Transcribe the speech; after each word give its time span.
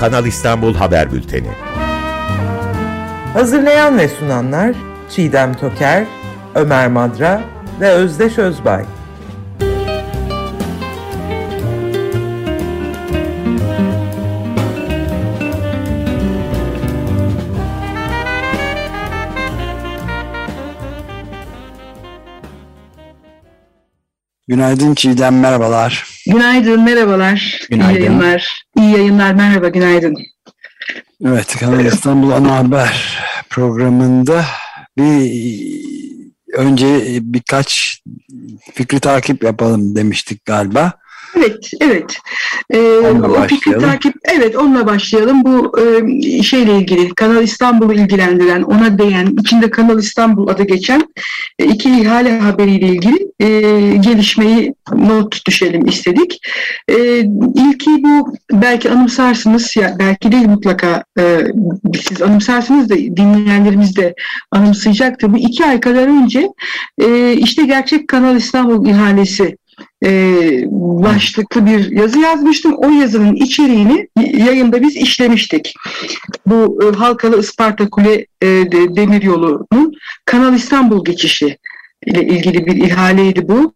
Kanal 0.00 0.26
İstanbul 0.26 0.74
Haber 0.74 1.12
Bülteni. 1.12 1.50
Hazırlayan 3.32 3.98
ve 3.98 4.08
sunanlar 4.08 4.74
Çiğdem 5.10 5.54
Toker, 5.54 6.06
Ömer 6.54 6.88
Madra 6.88 7.40
ve 7.80 7.90
Özdeş 7.90 8.38
Özbay. 8.38 8.84
Günaydın 24.48 24.94
Çiğdem, 24.94 25.40
merhabalar. 25.40 26.17
Günaydın, 26.28 26.80
merhabalar. 26.84 27.60
Günaydın. 27.70 28.00
İyi 28.00 28.04
yayınlar. 28.04 28.62
İyi 28.76 28.90
yayınlar, 28.90 29.34
merhaba, 29.34 29.68
günaydın. 29.68 30.16
Evet, 31.26 31.56
Kanal 31.56 31.84
İstanbul 31.84 32.30
Ana 32.30 32.56
Haber 32.56 33.18
programında 33.50 34.44
bir 34.98 35.30
önce 36.54 37.18
birkaç 37.22 38.00
fikri 38.74 39.00
takip 39.00 39.44
yapalım 39.44 39.96
demiştik 39.96 40.44
galiba. 40.44 40.92
Evet, 41.36 41.70
evet. 41.80 42.18
Ee, 42.70 42.78
o 42.78 43.46
fikri 43.46 43.78
takip, 43.78 44.14
evet 44.24 44.56
onunla 44.56 44.86
başlayalım. 44.86 45.44
Bu 45.44 45.80
e, 45.80 46.42
şeyle 46.42 46.78
ilgili, 46.78 47.14
Kanal 47.14 47.42
İstanbul'u 47.42 47.92
ilgilendiren, 47.92 48.62
ona 48.62 48.98
değen, 48.98 49.36
içinde 49.40 49.70
Kanal 49.70 49.98
İstanbul 49.98 50.48
adı 50.48 50.62
geçen 50.62 51.08
e, 51.58 51.64
iki 51.64 52.00
ihale 52.00 52.38
haberiyle 52.38 52.86
ilgili 52.86 53.28
e, 53.40 53.46
gelişmeyi 53.96 54.74
not 54.96 55.46
düşelim 55.46 55.86
istedik. 55.86 56.40
E, 56.88 57.18
ilki 57.54 57.90
bu, 58.02 58.32
belki 58.52 58.90
anımsarsınız, 58.90 59.76
ya 59.76 59.96
belki 59.98 60.32
değil 60.32 60.48
mutlaka 60.48 61.04
e, 61.18 61.40
siz 62.08 62.22
anımsarsınız 62.22 62.90
da 62.90 62.96
dinleyenlerimiz 62.96 63.96
de 63.96 64.14
anımsayacaktır. 64.50 65.32
Bu 65.32 65.38
iki 65.38 65.64
ay 65.64 65.80
kadar 65.80 66.22
önce 66.22 66.48
e, 66.98 67.32
işte 67.32 67.64
gerçek 67.64 68.08
Kanal 68.08 68.36
İstanbul 68.36 68.86
ihalesi 68.86 69.56
e, 70.04 70.10
başlıklı 71.02 71.66
bir 71.66 71.90
yazı 71.90 72.18
yazmıştım. 72.18 72.74
O 72.76 72.90
yazının 72.90 73.34
içeriğini 73.34 74.08
yayında 74.16 74.82
biz 74.82 74.96
işlemiştik. 74.96 75.74
Bu 76.46 76.78
e, 76.82 76.96
Halkalı 76.96 77.40
Isparta 77.40 77.90
Kule 77.90 78.26
e, 78.42 78.46
de- 78.46 78.96
Demiryolu'nun 78.96 79.92
Kanal 80.24 80.54
İstanbul 80.54 81.04
geçişi 81.04 81.58
ile 82.06 82.22
ilgili 82.26 82.66
bir 82.66 82.76
ihaleydi 82.76 83.48
bu. 83.48 83.74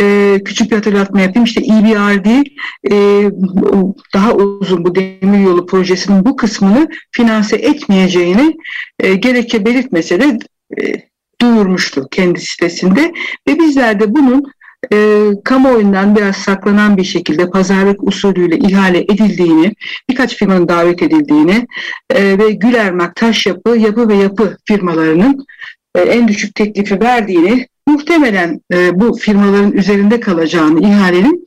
E, 0.00 0.38
küçük 0.44 0.70
bir 0.70 0.76
hatırlatma 0.76 1.20
yapayım. 1.20 1.44
İşte 1.44 1.60
EBRD 1.60 2.46
e, 2.90 3.26
o 3.72 3.94
daha 4.14 4.32
uzun 4.34 4.84
bu 4.84 4.94
demiryolu 4.94 5.66
projesinin 5.66 6.24
bu 6.24 6.36
kısmını 6.36 6.88
finanse 7.12 7.56
etmeyeceğini 7.56 8.56
e, 9.00 9.14
gerekçe 9.14 9.64
belirtmese 9.64 10.20
de 10.20 10.38
e, 10.80 11.08
duyurmuştu 11.40 12.08
kendi 12.10 12.40
sitesinde 12.40 13.12
ve 13.48 13.58
bizler 13.58 14.00
de 14.00 14.14
bunun 14.14 14.44
e, 14.92 15.28
kamuoyundan 15.44 16.16
biraz 16.16 16.36
saklanan 16.36 16.96
bir 16.96 17.04
şekilde 17.04 17.50
pazarlık 17.50 18.02
usulüyle 18.02 18.58
ihale 18.58 18.98
edildiğini, 18.98 19.74
birkaç 20.10 20.36
firmanın 20.36 20.68
davet 20.68 21.02
edildiğini 21.02 21.66
e, 22.10 22.38
ve 22.38 22.50
Gülermak, 22.50 23.16
Taşyapı, 23.16 23.76
Yapı 23.78 24.08
ve 24.08 24.14
Yapı 24.14 24.56
firmalarının 24.64 25.46
e, 25.94 26.00
en 26.00 26.28
düşük 26.28 26.54
teklifi 26.54 27.00
verdiğini, 27.00 27.66
muhtemelen 27.86 28.60
e, 28.72 29.00
bu 29.00 29.14
firmaların 29.14 29.72
üzerinde 29.72 30.20
kalacağını 30.20 30.80
ihalenin 30.80 31.46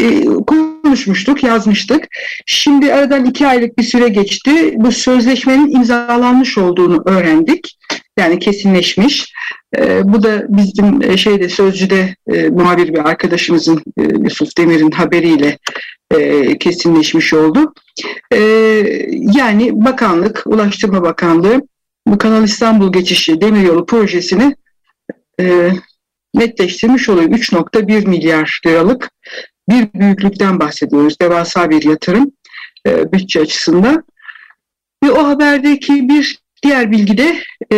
e, 0.00 0.24
konuşmuştuk, 0.46 1.42
yazmıştık. 1.42 2.04
Şimdi 2.46 2.94
aradan 2.94 3.24
iki 3.24 3.46
aylık 3.46 3.78
bir 3.78 3.82
süre 3.82 4.08
geçti. 4.08 4.74
Bu 4.76 4.92
sözleşmenin 4.92 5.70
imzalanmış 5.70 6.58
olduğunu 6.58 7.02
öğrendik. 7.06 7.78
Yani 8.18 8.38
kesinleşmiş. 8.38 9.32
E, 9.78 10.12
bu 10.12 10.22
da 10.22 10.46
bizim 10.48 11.02
e, 11.02 11.16
şeyde 11.16 11.48
Sözcü'de 11.48 12.14
e, 12.32 12.48
muhabir 12.48 12.94
bir 12.94 13.08
arkadaşımızın 13.08 13.82
Yusuf 14.24 14.56
Demir'in 14.58 14.90
haberiyle 14.90 15.58
kesinleşmiş 16.60 17.34
oldu. 17.34 17.74
Yani 19.34 19.70
bakanlık, 19.84 20.42
Ulaştırma 20.46 21.02
Bakanlığı 21.02 21.62
bu 22.06 22.18
Kanal 22.18 22.44
İstanbul 22.44 22.92
geçişi 22.92 23.40
demiryolu 23.40 23.86
projesini 23.86 24.56
netleştirmiş 26.34 27.08
oluyor. 27.08 27.28
3.1 27.28 28.08
milyar 28.08 28.60
liralık 28.66 29.10
bir 29.70 30.00
büyüklükten 30.00 30.60
bahsediyoruz. 30.60 31.20
Devasa 31.20 31.70
bir 31.70 31.82
yatırım 31.82 32.32
e, 32.86 33.12
bütçe 33.12 33.40
açısından. 33.40 34.04
Ve 35.04 35.10
o 35.10 35.26
haberdeki 35.28 36.08
bir 36.08 36.38
diğer 36.62 36.90
bilgi 36.90 37.18
de 37.18 37.36
e, 37.72 37.76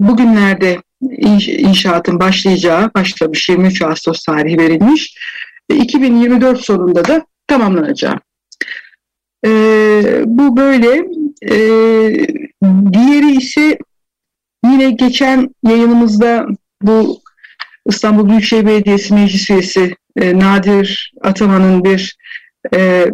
bugünlerde 0.00 0.78
inş- 1.02 1.56
inşaatın 1.56 2.20
başlayacağı, 2.20 2.94
başlamış 2.94 3.48
23 3.48 3.82
Ağustos 3.82 4.24
tarihi 4.24 4.58
verilmiş. 4.58 5.18
E, 5.70 5.76
2024 5.76 6.60
sonunda 6.60 7.04
da 7.04 7.26
tamamlanacağı. 7.46 8.20
E, 9.46 9.50
bu 10.26 10.56
böyle. 10.56 11.06
E, 11.42 11.56
diğeri 12.92 13.36
ise 13.36 13.78
yine 14.64 14.90
geçen 14.90 15.54
yayınımızda 15.66 16.46
bu 16.82 17.20
İstanbul 17.86 18.28
Büyükşehir 18.28 18.66
Belediyesi 18.66 19.14
Meclis 19.14 19.50
Üyesi 19.50 19.96
e, 20.16 20.38
Nadir 20.38 21.12
Ataman'ın 21.22 21.84
bir 21.84 22.16
e, 22.74 23.06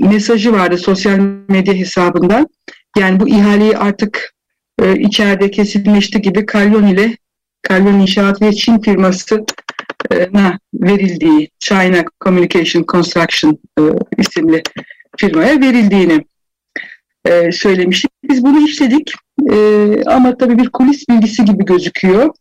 mesajı 0.00 0.52
vardı 0.52 0.78
sosyal 0.78 1.18
medya 1.48 1.74
hesabından. 1.74 2.48
Yani 2.98 3.20
bu 3.20 3.28
ihaleyi 3.28 3.78
artık 3.78 4.34
e, 4.82 5.00
içeride 5.00 5.50
kesinleşti 5.50 6.22
gibi 6.22 6.46
Kalyon 6.46 6.86
ile 6.86 7.16
Kalyon 7.62 8.00
İnşaat 8.00 8.42
ve 8.42 8.52
Çin 8.52 8.78
firmasına 8.78 10.58
verildiği 10.74 11.50
China 11.58 12.04
Communication 12.24 12.84
Construction 12.88 13.58
e, 13.78 13.82
isimli 14.18 14.62
firmaya 15.18 15.60
verildiğini 15.60 16.24
e, 17.24 17.52
söylemiştik. 17.52 18.10
Biz 18.28 18.44
bunu 18.44 18.64
işledik 18.64 19.12
E, 19.52 19.56
ama 20.06 20.36
tabii 20.36 20.58
bir 20.58 20.68
kulis 20.68 21.08
bilgisi 21.08 21.44
gibi 21.44 21.64
gözüküyor. 21.64 22.34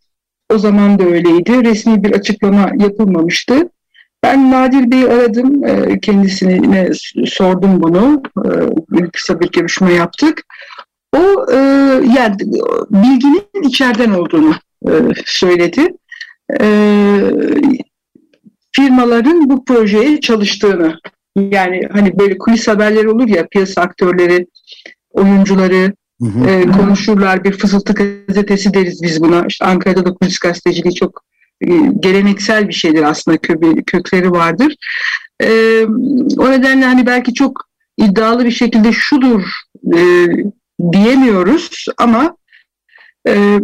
O 0.53 0.57
zaman 0.57 0.99
da 0.99 1.03
öyleydi. 1.03 1.63
Resmi 1.63 2.03
bir 2.03 2.11
açıklama 2.11 2.71
yapılmamıştı. 2.79 3.69
Ben 4.23 4.51
Nadir 4.51 4.91
Bey'i 4.91 5.07
aradım. 5.07 5.65
e, 5.65 5.99
Kendisine 5.99 6.89
sordum 7.27 7.81
bunu. 7.83 8.23
E, 9.01 9.09
Kısa 9.13 9.39
bir 9.39 9.51
görüşme 9.51 9.93
yaptık. 9.93 10.41
O 11.15 11.45
e, 11.51 11.55
yani 12.17 12.35
bilginin 12.89 13.67
içeriden 13.67 14.11
olduğunu 14.11 14.55
e, 14.89 14.91
söyledi. 15.25 15.87
E, 16.61 16.65
Firmaların 18.71 19.49
bu 19.49 19.65
projeye 19.65 20.19
çalıştığını 20.21 20.99
yani 21.37 21.81
hani 21.91 22.19
böyle 22.19 22.37
kulis 22.37 22.67
haberleri 22.67 23.09
olur 23.09 23.27
ya 23.27 23.47
piyasa 23.47 23.81
aktörleri, 23.81 24.47
oyuncuları, 25.11 25.93
Hı 26.21 26.25
hı. 26.25 26.49
e, 26.49 26.71
konuşurlar. 26.71 27.43
Bir 27.43 27.51
fısıltı 27.51 27.93
gazetesi 27.93 28.73
deriz 28.73 29.03
biz 29.03 29.21
buna. 29.21 29.45
İşte 29.47 29.65
Ankara'da 29.65 30.05
da 30.05 30.13
kulis 30.13 30.39
gazeteciliği 30.39 30.95
çok 30.95 31.23
geleneksel 31.99 32.67
bir 32.67 32.73
şeydir 32.73 33.03
aslında 33.03 33.37
kö- 33.37 33.83
kökleri 33.83 34.31
vardır. 34.31 34.75
E, 35.43 35.83
o 36.37 36.51
nedenle 36.51 36.85
hani 36.85 37.05
belki 37.05 37.33
çok 37.33 37.69
iddialı 37.97 38.45
bir 38.45 38.51
şekilde 38.51 38.91
şudur 38.91 39.43
e, 39.95 40.27
diyemiyoruz 40.91 41.85
ama 41.97 42.37
e, 43.27 43.59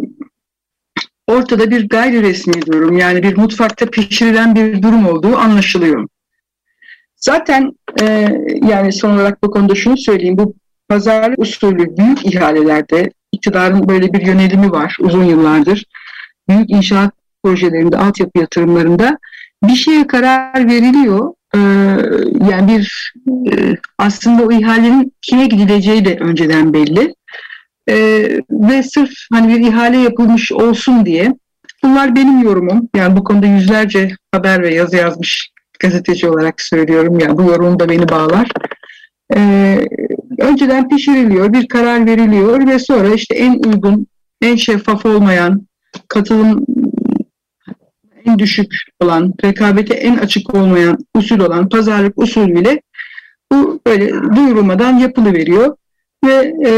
ortada 1.28 1.72
bir 1.72 1.90
gayri 1.90 2.22
resmi 2.22 2.66
durum 2.66 2.98
yani 2.98 3.24
bir 3.24 3.38
mutfakta 3.38 3.86
pişirilen 3.86 4.56
bir 4.56 4.82
durum 4.82 5.08
olduğu 5.08 5.38
anlaşılıyor. 5.38 6.08
Zaten 7.16 7.72
e, 8.02 8.28
yani 8.68 8.94
son 8.94 9.12
olarak 9.12 9.44
bu 9.44 9.52
konuda 9.52 9.76
şunu 9.76 9.98
söyleyeyim. 9.98 10.38
Bu 10.38 10.56
pazarlık 10.90 11.40
usulü 11.40 11.98
büyük 11.98 12.26
ihalelerde 12.26 13.12
iktidarın 13.32 13.90
böyle 13.90 14.14
bir 14.14 14.22
yönelimi 14.26 14.72
var 14.72 14.98
uzun 15.00 15.24
yıllardır. 15.24 15.86
Büyük 16.50 16.70
inşaat 16.70 17.14
projelerinde, 17.46 17.98
altyapı 17.98 18.40
yatırımlarında 18.40 19.18
bir 19.64 19.76
şeye 19.76 20.08
karar 20.08 20.68
veriliyor. 20.68 21.34
Ee, 21.56 21.60
yani 22.50 22.68
bir 22.68 23.14
e, 23.52 23.76
aslında 23.98 24.44
o 24.44 24.52
ihalenin 24.52 25.14
kime 25.22 25.46
gidileceği 25.46 26.06
de 26.06 26.18
önceden 26.18 26.74
belli. 26.74 27.16
Ee, 27.90 28.42
ve 28.52 28.84
sırf 28.84 29.12
hani 29.34 29.56
bir 29.56 29.68
ihale 29.68 29.98
yapılmış 29.98 30.52
olsun 30.52 31.06
diye 31.06 31.34
bunlar 31.84 32.16
benim 32.16 32.44
yorumum. 32.44 32.90
Yani 32.96 33.18
bu 33.18 33.24
konuda 33.24 33.46
yüzlerce 33.46 34.16
haber 34.32 34.62
ve 34.62 34.74
yazı 34.74 34.98
yazmış 34.98 35.50
gazeteci 35.80 36.30
olarak 36.30 36.62
söylüyorum. 36.62 37.20
Yani 37.20 37.38
bu 37.38 37.44
yorum 37.44 37.80
da 37.80 37.90
beni 37.90 38.10
bağlar. 38.10 38.48
Ee, 39.36 39.88
önceden 40.40 40.90
pişiriliyor, 40.90 41.54
bir 41.54 41.68
karar 41.68 42.06
veriliyor 42.06 42.68
ve 42.68 42.80
sonra 42.80 43.14
işte 43.14 43.36
en 43.36 43.54
uygun, 43.54 44.08
en 44.42 44.56
şeffaf 44.56 45.06
olmayan, 45.06 45.68
katılım 46.08 46.66
en 48.26 48.40
düşük 48.40 48.74
olan, 49.00 49.34
rekabete 49.44 49.94
en 49.94 50.18
açık 50.18 50.54
olmayan 50.54 50.98
usul 51.16 51.40
olan 51.40 51.70
pazarlık 51.70 52.18
usulüyle 52.18 52.82
bu 53.52 53.56
Bu 53.56 53.80
böyle 53.88 54.10
duyurulmadan 54.36 54.98
yapılıveriyor 54.98 55.76
ve 56.26 56.54
e, 56.66 56.72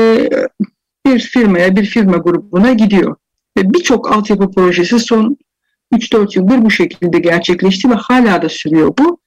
bir 1.06 1.20
firmaya, 1.20 1.76
bir 1.76 1.86
firma 1.86 2.18
grubuna 2.18 2.74
gidiyor. 2.74 3.16
Ve 3.58 3.74
birçok 3.74 4.12
altyapı 4.12 4.52
projesi 4.52 5.00
son 5.00 5.38
3-4 5.94 6.40
yıldır 6.40 6.66
bu 6.66 6.72
şekilde 6.72 7.20
gerçekleşti 7.20 7.90
ve 7.90 7.94
hala 7.94 8.42
da 8.42 8.50
sürüyor 8.50 8.94
bu. 9.00 9.20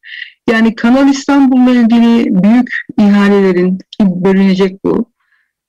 Yani 0.48 0.74
Kanal 0.74 1.08
İstanbul'la 1.08 1.70
ilgili 1.70 2.42
büyük 2.42 2.68
ihalelerin 2.98 3.78
bölünecek 4.00 4.84
bu. 4.84 5.10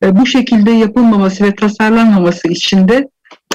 E, 0.03 0.19
bu 0.19 0.25
şekilde 0.25 0.71
yapılmaması 0.71 1.43
ve 1.43 1.55
tasarlanmaması 1.55 2.47
için 2.47 2.87
de 2.87 3.09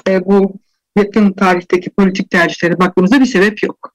e, 0.09 0.25
bu 0.25 0.53
yakın 0.97 1.33
tarihteki 1.33 1.91
politik 1.91 2.31
tercihlere 2.31 2.79
baktığımızda 2.79 3.21
bir 3.21 3.27
sebep 3.27 3.63
yok. 3.63 3.93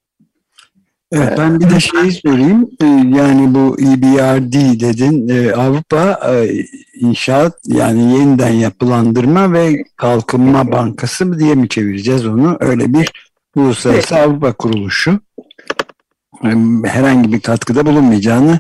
Evet, 1.14 1.38
ben 1.38 1.60
bir 1.60 1.70
de 1.70 1.80
şeyi 1.80 2.12
sorayım. 2.12 2.70
Ee, 2.82 2.86
Yani 3.18 3.54
bu 3.56 3.78
EBRD 3.80 4.80
dedin. 4.80 5.30
Ee, 5.30 5.52
Avrupa 5.54 6.20
e, 6.34 6.50
İnşaat 6.94 7.54
yani 7.68 8.14
yeniden 8.14 8.54
yapılandırma 8.54 9.54
ve 9.54 9.84
kalkınma 9.96 10.72
bankası 10.72 11.26
mı 11.26 11.40
diye 11.40 11.56
mi 11.56 11.70
çevireceğiz 11.70 12.26
onu? 12.26 12.58
Öyle 12.60 12.94
bir 12.94 13.12
uluslararası 13.56 14.16
Avrupa 14.16 14.54
kuruluşu. 14.54 15.20
Ee, 16.44 16.50
Herhangi 16.86 17.34
bir 17.34 17.40
katkıda 17.40 17.86
bulunmayacağını 17.86 18.60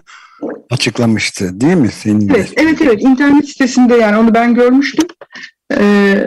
açıklamıştı 0.69 1.61
değil 1.61 1.75
mi? 1.75 1.89
Senin 1.91 2.29
de? 2.29 2.33
Evet, 2.35 2.53
evet, 2.57 2.81
evet. 2.81 3.01
İnternet 3.01 3.49
sitesinde 3.49 3.95
yani 3.95 4.17
onu 4.17 4.33
ben 4.33 4.55
görmüştüm. 4.55 5.07
Ee, 5.79 6.25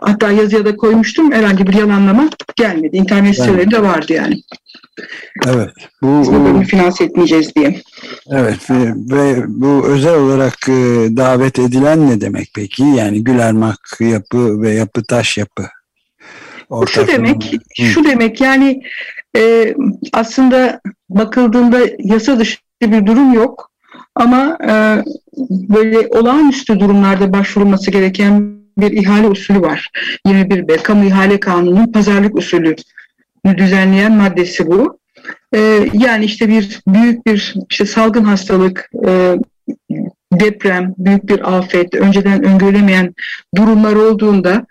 hatta 0.00 0.30
yazıya 0.30 0.64
da 0.64 0.76
koymuştum. 0.76 1.32
Herhangi 1.32 1.66
bir 1.66 1.72
yalanlama 1.74 2.28
gelmedi. 2.56 2.96
İnternet 2.96 3.38
Yani. 3.38 3.48
sitelerinde 3.48 3.82
vardı 3.82 4.12
yani. 4.12 4.34
Evet. 5.46 5.70
Biz 6.02 6.28
bu 6.28 6.34
Bu, 6.34 6.44
bölümü 6.44 6.64
finanse 6.64 7.04
etmeyeceğiz 7.04 7.54
diye. 7.56 7.80
evet 8.30 8.70
ve, 8.70 8.92
ve 8.96 9.44
bu 9.48 9.86
özel 9.86 10.14
olarak 10.14 10.68
e, 10.68 10.72
davet 11.16 11.58
edilen 11.58 12.10
ne 12.10 12.20
demek 12.20 12.50
peki? 12.54 12.82
Yani 12.82 13.24
Gülermak 13.24 13.96
yapı 14.00 14.62
ve 14.62 14.70
yapı 14.70 15.04
taş 15.04 15.38
yapı. 15.38 15.62
Bu 16.70 16.86
şu 16.86 17.00
Ortak- 17.00 17.08
demek, 17.08 17.52
Hı. 17.80 17.82
şu 17.84 18.04
demek 18.04 18.40
yani 18.40 18.82
e, 19.36 19.74
aslında 20.12 20.80
bakıldığında 21.10 21.78
yasa 21.98 22.38
dışı 22.38 22.58
bir 22.82 23.06
durum 23.06 23.32
yok. 23.32 23.70
Ama 24.14 24.58
e, 24.68 24.72
böyle 25.50 25.98
olağanüstü 26.08 26.80
durumlarda 26.80 27.32
başvurulması 27.32 27.90
gereken 27.90 28.55
bir 28.78 28.92
ihale 28.92 29.26
usulü 29.28 29.60
var. 29.60 29.90
21B 30.26 30.82
Kamu 30.82 31.04
İhale 31.04 31.40
Kanunu'nun 31.40 31.92
pazarlık 31.92 32.36
usulü 32.36 32.76
düzenleyen 33.56 34.12
maddesi 34.12 34.66
bu. 34.66 34.98
E, 35.54 35.88
yani 35.92 36.24
işte 36.24 36.48
bir 36.48 36.80
büyük 36.86 37.26
bir 37.26 37.54
işte 37.70 37.86
salgın 37.86 38.24
hastalık, 38.24 38.90
e, 39.06 39.34
deprem, 40.32 40.94
büyük 40.98 41.28
bir 41.28 41.56
afet, 41.56 41.94
önceden 41.94 42.44
öngörülemeyen 42.44 43.14
durumlar 43.56 43.92
olduğunda 43.92 44.66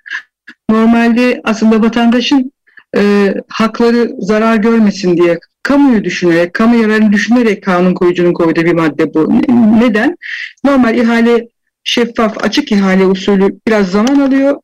normalde 0.70 1.42
aslında 1.44 1.82
vatandaşın 1.82 2.52
e, 2.98 3.34
hakları 3.50 4.12
zarar 4.20 4.56
görmesin 4.56 5.18
diye 5.18 5.40
kamuyu 5.64 6.04
düşünerek, 6.04 6.54
kamu 6.54 6.76
yararını 6.76 7.12
düşünerek 7.12 7.64
kanun 7.64 7.94
koyucunun 7.94 8.34
koyduğu 8.34 8.62
bir 8.62 8.74
madde 8.74 9.14
bu. 9.14 9.34
Ne- 9.34 9.80
Neden? 9.80 10.18
Normal 10.64 10.98
ihale 10.98 11.48
şeffaf, 11.86 12.44
açık 12.44 12.72
ihale 12.72 13.06
usulü 13.06 13.60
biraz 13.68 13.92
zaman 13.92 14.20
alıyor. 14.20 14.60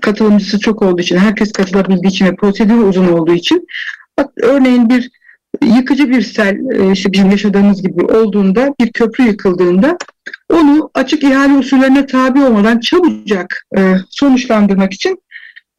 Katılımcısı 0.00 0.58
çok 0.58 0.82
olduğu 0.82 1.02
için, 1.02 1.16
herkes 1.16 1.52
katılabildiği 1.52 2.10
için 2.10 2.26
ve 2.26 2.36
prosedür 2.36 2.74
uzun 2.74 3.08
olduğu 3.12 3.34
için. 3.34 3.66
Bak, 4.18 4.30
örneğin 4.36 4.88
bir 4.88 5.10
yıkıcı 5.62 6.10
bir 6.10 6.22
sel, 6.22 6.56
e, 6.72 6.92
işte 6.92 7.12
bizim 7.12 7.30
yaşadığımız 7.30 7.82
gibi 7.82 8.04
olduğunda, 8.04 8.74
bir 8.80 8.92
köprü 8.92 9.24
yıkıldığında 9.24 9.98
onu 10.52 10.90
açık 10.94 11.24
ihale 11.24 11.52
usullerine 11.52 12.06
tabi 12.06 12.42
olmadan 12.42 12.80
çabucak 12.80 13.66
e, 13.78 13.94
sonuçlandırmak 14.10 14.92
için 14.92 15.22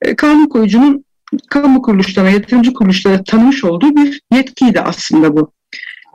e, 0.01 0.15
kanun 0.15 0.49
koyucunun 0.49 1.05
kamu 1.49 1.81
kuruluşlarına, 1.81 2.29
yatırımcı 2.29 2.73
kuruluşlara 2.73 3.23
tanımış 3.23 3.63
olduğu 3.63 3.95
bir 3.95 4.21
yetkiydi 4.33 4.81
aslında 4.81 5.37
bu. 5.37 5.51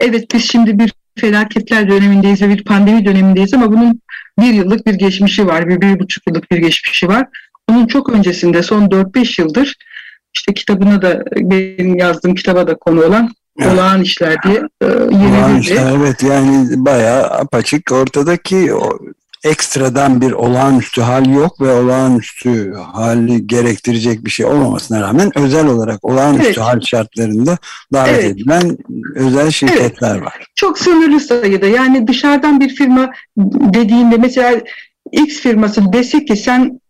Evet 0.01 0.35
biz 0.35 0.45
şimdi 0.45 0.79
bir 0.79 0.93
felaketler 1.19 1.91
dönemindeyiz 1.91 2.43
ve 2.43 2.49
bir 2.49 2.65
pandemi 2.65 3.05
dönemindeyiz 3.05 3.55
ama 3.55 3.73
bunun 3.73 4.01
bir 4.39 4.55
yıllık 4.55 4.87
bir 4.87 4.95
geçmişi 4.95 5.47
var, 5.47 5.69
bir, 5.69 5.81
bir 5.81 5.99
buçuk 6.01 6.27
yıllık 6.27 6.51
bir 6.51 6.57
geçmişi 6.57 7.09
var. 7.09 7.27
Bunun 7.69 7.87
çok 7.87 8.11
öncesinde 8.11 8.63
son 8.63 8.83
4-5 8.83 9.41
yıldır 9.41 9.75
işte 10.37 10.55
kitabına 10.55 11.03
da 11.03 11.25
benim 11.37 11.97
yazdığım 11.97 12.35
kitaba 12.35 12.67
da 12.67 12.75
konu 12.75 13.05
olan 13.05 13.31
Evet. 13.59 13.73
olağan 13.73 14.03
işler 14.03 14.43
diye 14.43 14.63
e, 14.81 14.87
Olağan 14.87 15.49
yeni 15.49 15.61
işte, 15.61 15.75
bir 15.75 15.81
evet 15.81 16.23
yani 16.23 16.67
bayağı 16.77 17.23
apaçık 17.23 17.93
ortadaki 17.93 18.75
o 18.75 18.99
ekstradan 19.47 20.21
bir 20.21 20.33
olağanüstü 20.33 21.01
hal 21.01 21.27
yok 21.27 21.61
ve 21.61 21.73
olağanüstü 21.73 22.75
hali 22.93 23.47
gerektirecek 23.47 24.25
bir 24.25 24.31
şey 24.31 24.47
olmamasına 24.47 25.01
rağmen 25.01 25.39
özel 25.39 25.67
olarak 25.67 26.05
olağanüstü 26.05 26.47
Evet. 26.47 26.59
hal 26.59 26.81
şartlarında 26.81 27.59
davet 27.93 28.15
Evet. 28.15 28.25
edilen 28.25 28.79
özel 29.15 29.51
şirketler 29.51 30.19
var. 30.19 30.47
çok 30.55 30.79
sınırlı 30.79 31.21
sayıda. 31.21 31.67
Yani 31.67 32.07
dışarıdan 32.09 32.61
bir 32.61 32.69
firma 32.69 33.11
dediğinde 33.75 34.17
mesela 34.17 34.61
X 35.13 35.41
firması 35.41 35.93
dese 35.93 36.25
ki 36.25 36.37
sen 36.37 36.81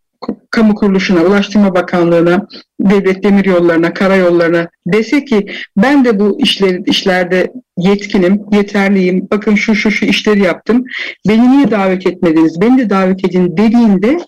kamu 0.50 0.74
kuruluşuna, 0.74 1.22
Ulaştırma 1.22 1.74
Bakanlığı'na, 1.74 2.46
Devlet 2.80 3.22
Demiryollarına, 3.22 3.94
Karayollarına 3.94 4.68
dese 4.86 5.24
ki 5.24 5.46
ben 5.76 6.04
de 6.04 6.20
bu 6.20 6.40
işleri, 6.40 6.82
işlerde 6.86 7.52
yetkinim, 7.78 8.40
yeterliyim, 8.52 9.28
bakın 9.30 9.54
şu 9.54 9.74
şu 9.74 9.90
şu 9.90 10.06
işleri 10.06 10.42
yaptım, 10.42 10.84
beni 11.28 11.50
niye 11.50 11.70
davet 11.70 12.06
etmediniz, 12.06 12.60
beni 12.60 12.78
de 12.78 12.90
davet 12.90 13.24
edin 13.24 13.56
dediğinde 13.56 14.18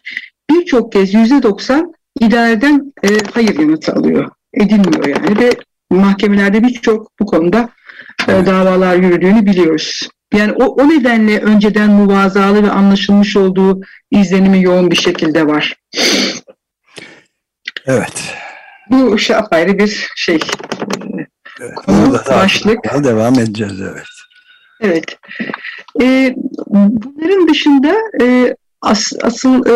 birçok 0.50 0.92
kez 0.92 1.14
yüzde 1.14 1.42
doksan 1.42 1.92
idareden 2.20 2.92
e, 3.04 3.08
hayır 3.32 3.58
yanıtı 3.58 3.92
alıyor. 3.92 4.30
Edilmiyor 4.54 5.06
yani 5.06 5.38
ve 5.38 5.50
mahkemelerde 5.90 6.62
birçok 6.62 7.10
bu 7.20 7.26
konuda 7.26 7.68
e, 8.28 8.46
davalar 8.46 8.96
yürüdüğünü 8.96 9.46
biliyoruz. 9.46 10.08
Yani 10.34 10.52
o, 10.52 10.64
o 10.64 10.88
nedenle 10.88 11.40
önceden 11.40 11.90
muvazalı 11.90 12.62
ve 12.62 12.70
anlaşılmış 12.70 13.36
olduğu 13.36 13.80
izlenimi 14.10 14.62
yoğun 14.62 14.90
bir 14.90 14.96
şekilde 14.96 15.46
var. 15.46 15.76
Evet. 17.86 18.34
Bu 18.90 19.18
şey 19.18 19.36
apayrı 19.36 19.78
bir 19.78 20.08
şey. 20.16 20.38
evet. 21.60 21.74
Konu, 21.74 22.12
başlık. 22.30 23.04
devam 23.04 23.38
edeceğiz 23.38 23.80
evet. 23.80 24.06
Evet. 24.80 25.18
E, 26.02 26.34
bunların 26.66 27.48
dışında 27.48 27.94
e, 28.22 28.56
as, 28.82 29.12
asıl 29.22 29.66
e, 29.66 29.72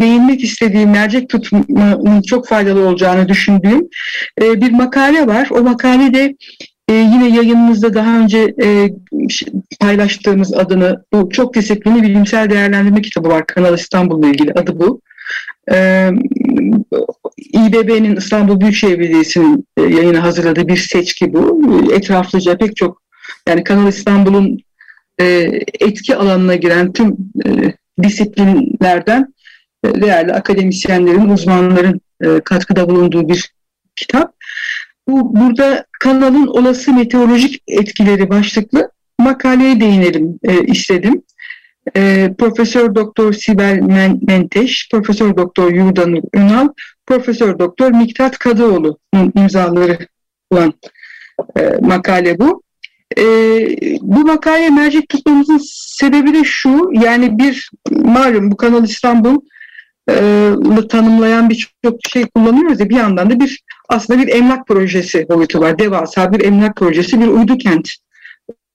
değinmek 0.00 0.44
istediğim 0.44 0.90
mercek 0.90 1.28
tutmanın 1.28 2.22
çok 2.22 2.48
faydalı 2.48 2.88
olacağını 2.88 3.28
düşündüğüm 3.28 3.88
e, 4.42 4.60
bir 4.60 4.70
makale 4.72 5.26
var. 5.26 5.48
O 5.50 5.62
makalede 5.62 6.36
e, 6.88 6.92
yine 6.94 7.36
yayınımızda 7.36 7.94
daha 7.94 8.18
önce 8.18 8.54
e, 8.62 8.90
paylaştığımız 9.80 10.54
adını 10.54 11.04
bu 11.12 11.30
çok 11.30 11.54
disiplinli 11.54 12.02
bilimsel 12.02 12.50
değerlendirme 12.50 13.02
kitabı 13.02 13.28
var 13.28 13.46
Kanal 13.46 13.74
İstanbul'la 13.74 14.28
ilgili 14.28 14.52
adı 14.52 14.80
bu. 14.80 15.00
E, 15.72 16.10
İBB'nin 17.52 18.16
İstanbul 18.16 18.60
Büyükşehir 18.60 18.98
Belediyesi'nin 18.98 19.66
e, 19.76 19.82
yayına 19.82 20.22
hazırladığı 20.22 20.68
bir 20.68 20.76
seçki 20.76 21.32
bu. 21.32 21.62
Etraflıca 21.92 22.58
pek 22.58 22.76
çok 22.76 23.02
yani 23.48 23.64
Kanal 23.64 23.88
İstanbul'un 23.88 24.58
e, 25.20 25.24
etki 25.80 26.16
alanına 26.16 26.54
giren 26.54 26.92
tüm 26.92 27.16
e, 27.46 27.72
disiplinlerden 28.02 29.34
e, 29.84 30.00
değerli 30.02 30.32
akademisyenlerin, 30.32 31.28
uzmanların 31.28 32.00
e, 32.24 32.40
katkıda 32.40 32.88
bulunduğu 32.88 33.28
bir 33.28 33.52
kitap. 33.96 34.36
Bu 35.08 35.36
burada 35.36 35.84
kanalın 36.00 36.46
olası 36.46 36.92
meteorolojik 36.92 37.62
etkileri 37.68 38.30
başlıklı 38.30 38.90
makaleye 39.18 39.80
değinelim 39.80 40.38
e, 40.42 40.64
istedim. 40.64 41.22
E, 41.96 42.30
Profesör 42.38 42.94
Doktor 42.94 43.32
Sibel 43.32 43.78
Men- 43.78 44.20
Menteş, 44.26 44.88
Profesör 44.92 45.36
Doktor 45.36 45.72
Yurdanur 45.72 46.22
Ünal, 46.34 46.68
Profesör 47.06 47.58
Doktor 47.58 47.90
Miktat 47.90 48.38
Kadıoğlu'nun 48.38 49.32
imzaları 49.36 49.98
olan 50.50 50.74
e, 51.56 51.62
makale 51.80 52.38
bu. 52.38 52.62
E, 53.18 53.22
bu 54.00 54.20
makaleye 54.20 54.70
mercek 54.70 55.08
tutmamızın 55.08 55.60
sebebi 55.72 56.34
de 56.34 56.44
şu, 56.44 56.90
yani 56.92 57.38
bir 57.38 57.70
malum 57.90 58.50
bu 58.50 58.56
Kanal 58.56 58.84
İstanbul 58.84 59.40
tanımlayan 60.88 61.50
birçok 61.50 61.98
şey 62.08 62.26
kullanıyoruz 62.26 62.80
ya 62.80 62.88
bir 62.88 62.96
yandan 62.96 63.30
da 63.30 63.40
bir 63.40 63.62
aslında 63.88 64.22
bir 64.22 64.28
emlak 64.28 64.66
projesi 64.66 65.28
boyutu 65.28 65.60
var. 65.60 65.78
Devasa 65.78 66.32
bir 66.32 66.44
emlak 66.44 66.76
projesi, 66.76 67.20
bir 67.20 67.26
uydu 67.26 67.58
kent 67.58 67.90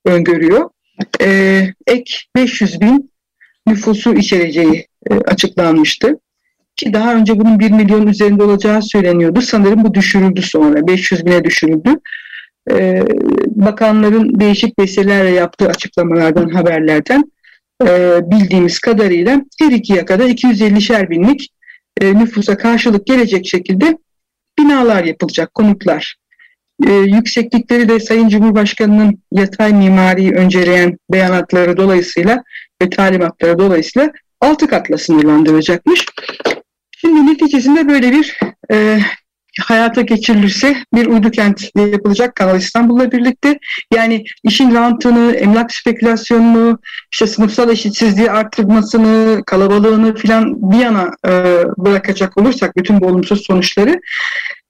öngörüyor. 0.05 0.69
E, 1.21 1.67
ek 1.87 2.13
500 2.35 2.81
bin 2.81 3.11
nüfusu 3.67 4.13
içereceği 4.13 4.87
e, 5.11 5.15
açıklanmıştı. 5.15 6.19
Ki 6.75 6.93
daha 6.93 7.15
önce 7.15 7.39
bunun 7.39 7.59
1 7.59 7.71
milyon 7.71 8.07
üzerinde 8.07 8.43
olacağı 8.43 8.81
söyleniyordu. 8.81 9.41
Sanırım 9.41 9.83
bu 9.83 9.93
düşürüldü 9.93 10.41
sonra. 10.41 10.87
500 10.87 11.25
bine 11.25 11.43
düşürüldü. 11.43 11.89
e, 12.71 13.03
bakanların 13.47 14.39
değişik 14.39 14.79
vesilelerle 14.79 15.29
yaptığı 15.29 15.67
açıklamalardan, 15.67 16.49
haberlerden 16.49 17.23
e, 17.87 18.21
bildiğimiz 18.31 18.79
kadarıyla 18.79 19.41
her 19.59 19.71
iki 19.71 19.93
yakada 19.93 20.29
250'şer 20.29 21.09
binlik 21.09 21.49
e, 22.01 22.13
nüfusa 22.13 22.57
karşılık 22.57 23.05
gelecek 23.07 23.47
şekilde 23.47 23.97
binalar 24.59 25.03
yapılacak, 25.03 25.53
konutlar. 25.53 26.15
E, 26.87 26.91
yükseklikleri 26.93 27.89
de 27.89 27.99
Sayın 27.99 28.29
Cumhurbaşkanı'nın 28.29 29.21
yatay 29.31 29.73
mimariyi 29.73 30.31
önceleyen 30.31 30.97
beyanatları 31.11 31.77
dolayısıyla 31.77 32.43
ve 32.81 32.89
talimatları 32.89 33.59
dolayısıyla 33.59 34.11
altı 34.41 34.67
katla 34.67 34.97
sınırlandırılacakmış. 34.97 36.05
Şimdi 36.97 37.31
neticesinde 37.31 37.87
böyle 37.87 38.11
bir 38.11 38.39
e, 38.71 38.99
hayata 39.59 40.01
geçirilirse 40.01 40.75
bir 40.93 41.05
uydu 41.05 41.31
kent 41.31 41.75
yapılacak 41.75 42.35
Kanal 42.35 42.57
İstanbul'la 42.57 43.11
birlikte. 43.11 43.59
Yani 43.93 44.23
işin 44.43 44.75
rantını, 44.75 45.35
emlak 45.35 45.73
spekülasyonunu, 45.73 46.79
işte 47.11 47.27
sınıfsal 47.27 47.69
eşitsizliği 47.69 48.31
arttırmasını, 48.31 49.43
kalabalığını 49.45 50.15
filan 50.15 50.71
bir 50.71 50.77
yana 50.77 51.11
e, 51.27 51.31
bırakacak 51.77 52.37
olursak 52.37 52.77
bütün 52.77 53.01
bu 53.01 53.07
olumsuz 53.07 53.45
sonuçları 53.45 54.01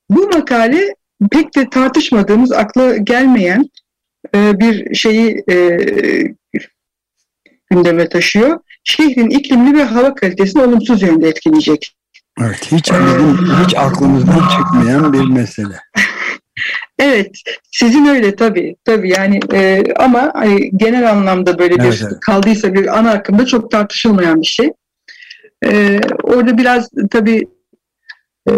bu 0.09 0.27
makale 0.27 0.95
pek 1.31 1.55
de 1.55 1.69
tartışmadığımız, 1.69 2.51
akla 2.51 2.97
gelmeyen 2.97 3.69
e, 4.35 4.59
bir 4.59 4.95
şeyi 4.95 5.43
e, 5.51 5.77
gündeme 7.69 8.09
taşıyor. 8.09 8.59
Şehrin 8.83 9.29
iklimli 9.29 9.77
ve 9.77 9.83
hava 9.83 10.15
kalitesini 10.15 10.61
olumsuz 10.61 11.01
yönde 11.01 11.27
etkileyecek. 11.27 11.95
Evet, 12.41 12.71
hiç 12.71 12.91
bizim 12.91 13.37
hiç 13.65 13.75
aklımızdan 13.77 14.47
çıkmayan 14.49 15.13
bir 15.13 15.27
mesele. 15.27 15.75
Evet, 16.99 17.31
sizin 17.71 18.05
öyle 18.05 18.35
tabii. 18.35 18.75
Tabii 18.85 19.09
yani 19.09 19.39
e, 19.53 19.83
ama 19.99 20.31
hani, 20.33 20.71
genel 20.75 21.11
anlamda 21.11 21.59
böyle 21.59 21.75
bir 21.75 21.83
Evet, 21.83 22.01
evet. 22.03 22.19
kaldıysa 22.25 22.73
bir 22.73 22.99
ana 22.99 23.11
akımda 23.11 23.45
çok 23.45 23.71
tartışılmayan 23.71 24.41
bir 24.41 24.47
şey. 24.47 24.71
E, 25.65 25.99
orada 26.23 26.57
biraz 26.57 26.89
tabii 27.11 27.47
e, 28.49 28.53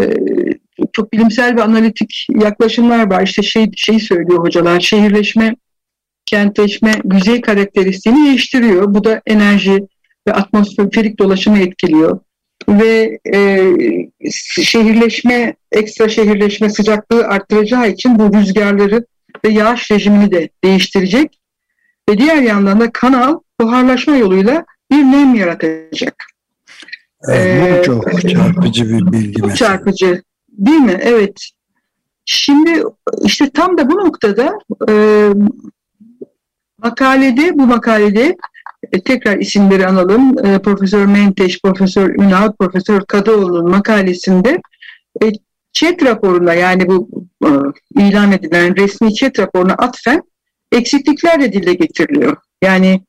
çok 0.94 1.14
bilimsel 1.14 1.56
ve 1.56 1.64
analitik 1.64 2.28
yaklaşımlar 2.42 3.10
var. 3.10 3.24
İşte 3.24 3.42
şey 3.42 3.72
şey 3.76 4.00
söylüyor 4.00 4.40
hocalar, 4.40 4.80
şehirleşme, 4.80 5.56
kentleşme 6.26 6.94
yüzey 7.14 7.42
karakteristiğini 7.42 8.26
değiştiriyor. 8.26 8.94
Bu 8.94 9.04
da 9.04 9.22
enerji 9.26 9.88
ve 10.28 10.34
atmosferik 10.34 11.20
dolaşımı 11.20 11.60
etkiliyor 11.60 12.20
ve 12.70 13.20
e, 13.34 13.72
şehirleşme, 14.62 15.56
ekstra 15.72 16.10
şehirleşme 16.10 16.70
sıcaklığı 16.70 17.26
arttıracağı 17.26 17.90
için 17.90 18.20
bu 18.20 18.38
rüzgarları 18.38 19.06
ve 19.46 19.50
yağış 19.50 19.92
rejimini 19.92 20.32
de 20.32 20.50
değiştirecek. 20.64 21.40
Ve 22.10 22.18
diğer 22.18 22.42
yandan 22.42 22.80
da 22.80 22.92
kanal 22.92 23.40
buharlaşma 23.62 24.16
yoluyla 24.16 24.66
bir 24.92 24.98
nem 24.98 25.36
yaratacak. 25.36 26.26
Evet, 27.30 27.76
Ee, 27.76 27.80
bu 27.80 27.84
çok 27.84 28.30
çarpıcı 28.30 28.90
bir 28.90 29.12
bilgi 29.12 29.34
Çok 29.34 29.48
mesela. 29.50 29.56
çarpıcı 29.70 30.24
değil 30.50 30.80
mi? 30.80 30.98
Evet. 31.02 31.50
Şimdi 32.26 32.84
işte 33.24 33.50
tam 33.50 33.78
da 33.78 33.90
bu 33.90 33.96
noktada 33.98 34.60
e, 34.90 34.94
makalede, 36.78 37.58
bu 37.58 37.66
makalede 37.66 38.36
e, 38.94 39.02
tekrar 39.02 39.38
isimleri 39.38 39.88
analım. 39.88 40.46
E, 40.46 40.60
Profesör 40.60 41.06
Menteş, 41.06 41.62
Profesör 41.62 42.10
Ünal, 42.10 42.54
Profesör 42.60 43.02
Kadıoğlu'nun 43.06 43.70
makalesinde 43.70 44.62
e, 45.24 45.32
chat 45.74 46.04
raporuna 46.04 46.54
yani 46.54 46.88
bu 46.88 47.10
e, 47.46 47.50
ilan 48.02 48.32
edilen 48.32 48.76
resmi 48.76 49.16
chat 49.16 49.40
raporuna 49.40 49.74
atfen 49.74 50.22
eksiklikler 50.72 51.42
de 51.42 51.54
dile 51.54 51.74
getiriliyor. 51.74 52.38
Yani 52.64 53.04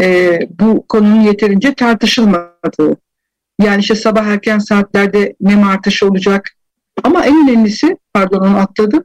e, 0.00 0.38
bu 0.60 0.86
konunun 0.88 1.20
yeterince 1.20 1.74
tartışılmadığı. 1.74 2.96
Yani 3.60 3.80
işte 3.80 3.94
sabah 3.94 4.26
erken 4.26 4.58
saatlerde 4.58 5.34
nem 5.40 5.64
artışı 5.64 6.08
olacak. 6.08 6.50
Ama 7.02 7.24
en 7.24 7.48
önemlisi, 7.48 7.96
pardon 8.14 8.40
onu 8.40 8.56
atladım. 8.56 9.04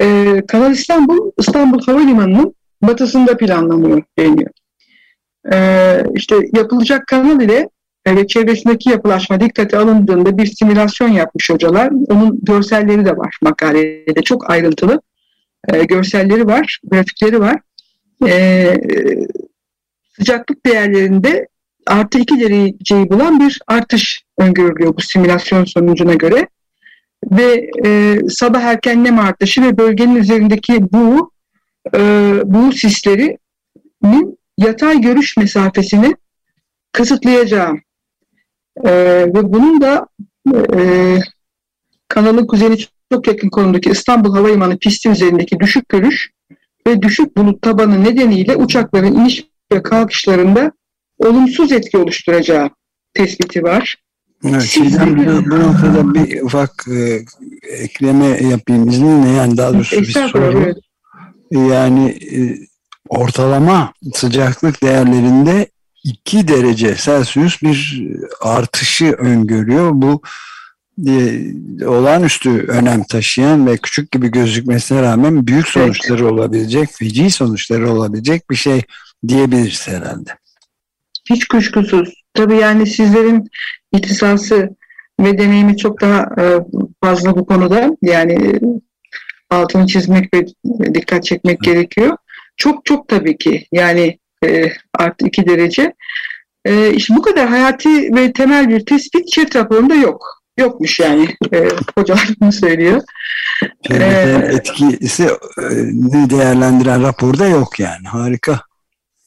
E, 0.00 0.36
Kanal 0.48 0.72
İstanbul, 0.72 1.30
İstanbul 1.38 1.82
Havalimanı'nın 1.82 2.54
batısında 2.82 3.36
planlanıyor 3.36 4.02
deniyor. 4.18 4.50
Ee, 5.52 6.04
işte 6.14 6.36
yapılacak 6.56 7.06
kanal 7.06 7.40
ile 7.40 7.68
e, 8.06 8.16
ve 8.16 8.26
çevresindeki 8.26 8.90
yapılaşma 8.90 9.40
dikkate 9.40 9.78
alındığında 9.78 10.38
bir 10.38 10.46
simülasyon 10.46 11.08
yapmış 11.08 11.50
hocalar. 11.50 11.90
Onun 12.08 12.40
görselleri 12.42 13.04
de 13.04 13.16
var 13.16 13.38
makalede. 13.42 14.22
Çok 14.22 14.50
ayrıntılı 14.50 15.00
e, 15.68 15.84
görselleri 15.84 16.46
var, 16.46 16.80
grafikleri 16.84 17.40
var. 17.40 17.60
E, 18.26 18.74
sıcaklık 20.16 20.66
değerlerinde 20.66 21.48
artı 21.86 22.18
2 22.18 22.40
dereceyi 22.40 23.10
bulan 23.10 23.40
bir 23.40 23.60
artış 23.66 24.22
öngörülüyor 24.38 24.96
bu 24.96 25.00
simülasyon 25.00 25.64
sonucuna 25.64 26.14
göre. 26.14 26.48
Ve 27.30 27.70
e, 27.86 28.18
sabah 28.28 28.62
erken 28.62 29.04
nem 29.04 29.18
artışı 29.18 29.62
ve 29.62 29.78
bölgenin 29.78 30.16
üzerindeki 30.16 30.92
bu 30.92 31.32
e, 31.94 32.00
bu 32.44 32.72
sislerinin 32.72 34.37
yatay 34.58 35.00
görüş 35.00 35.36
mesafesini 35.36 36.16
kısıtlayacağım. 36.92 37.80
E, 38.84 38.92
ve 39.34 39.52
bunun 39.52 39.80
da 39.80 40.06
e, 40.76 40.80
kanalın 42.08 42.46
kuzeyine 42.46 42.76
çok 43.12 43.26
yakın 43.26 43.48
konumdaki 43.48 43.90
İstanbul 43.90 44.34
Havalimanı 44.34 44.78
pisti 44.78 45.08
üzerindeki 45.08 45.60
düşük 45.60 45.88
görüş 45.88 46.30
ve 46.86 47.02
düşük 47.02 47.36
bulut 47.36 47.62
tabanı 47.62 48.04
nedeniyle 48.04 48.56
uçakların 48.56 49.14
iniş 49.14 49.44
ve 49.72 49.82
kalkışlarında 49.82 50.72
olumsuz 51.18 51.72
etki 51.72 51.98
oluşturacağı 51.98 52.70
tespiti 53.14 53.62
var. 53.62 53.96
Evet, 54.44 54.62
Siz- 54.62 54.92
Çiğdem, 54.92 55.16
bu, 55.16 55.50
bu 55.50 55.60
noktada 55.60 56.14
bir 56.14 56.42
ufak 56.42 56.84
e, 56.88 57.20
ekleme 57.62 58.26
yapayım 58.26 58.88
izninle 58.88 59.28
yani 59.28 59.56
daha 59.56 59.74
doğrusu 59.74 60.00
bir 60.00 60.04
soru. 60.04 60.58
evet. 60.58 60.76
Yani 61.52 62.08
e, 62.10 62.38
ortalama 63.08 63.92
sıcaklık 64.14 64.82
değerlerinde 64.82 65.66
2 66.04 66.48
derece 66.48 66.94
Celsius 66.94 67.62
bir 67.62 68.06
artışı 68.40 69.12
öngörüyor. 69.12 69.90
Bu 69.94 70.22
e, 71.06 71.42
olağanüstü 71.86 72.50
önem 72.50 73.04
taşıyan 73.04 73.66
ve 73.66 73.76
küçük 73.76 74.10
gibi 74.10 74.30
gözükmesine 74.30 75.02
rağmen 75.02 75.46
büyük 75.46 75.68
sonuçları 75.68 76.26
olabilecek, 76.26 76.88
feci 76.92 77.30
sonuçları 77.30 77.92
olabilecek 77.92 78.50
bir 78.50 78.56
şey 78.56 78.82
diyebiliriz 79.28 79.88
herhalde. 79.88 80.30
Hiç 81.30 81.48
kuşkusuz. 81.48 82.14
Tabii 82.34 82.56
yani 82.56 82.86
sizlerin 82.86 83.50
ihtisası 83.92 84.70
ve 85.20 85.38
deneyimi 85.38 85.76
çok 85.76 86.00
daha 86.00 86.22
e, 86.38 86.44
fazla 87.02 87.36
bu 87.36 87.46
konuda. 87.46 87.96
Yani 88.02 88.32
e, 88.32 88.60
altını 89.50 89.86
çizmek 89.86 90.34
ve 90.34 90.46
dikkat 90.94 91.24
çekmek 91.24 91.60
gerekiyor. 91.60 92.16
Çok 92.58 92.84
çok 92.84 93.08
tabii 93.08 93.38
ki 93.38 93.66
yani 93.72 94.18
e, 94.44 94.72
artı 94.98 95.26
iki 95.26 95.46
derece. 95.46 95.94
E, 96.64 96.94
işte 96.94 97.16
bu 97.16 97.22
kadar 97.22 97.48
hayati 97.48 98.14
ve 98.14 98.32
temel 98.32 98.68
bir 98.68 98.86
tespit 98.86 99.28
chat 99.32 99.56
raporunda 99.56 99.94
yok. 99.94 100.42
Yokmuş 100.58 101.00
yani. 101.00 101.28
E, 101.52 101.68
hocalar 101.98 102.28
bunu 102.40 102.52
söylüyor. 102.52 103.02
Ee, 103.90 104.48
etkisi 104.52 105.28
ne 105.92 106.30
değerlendiren 106.30 107.02
raporda 107.02 107.46
yok 107.46 107.80
yani. 107.80 108.08
Harika. 108.08 108.60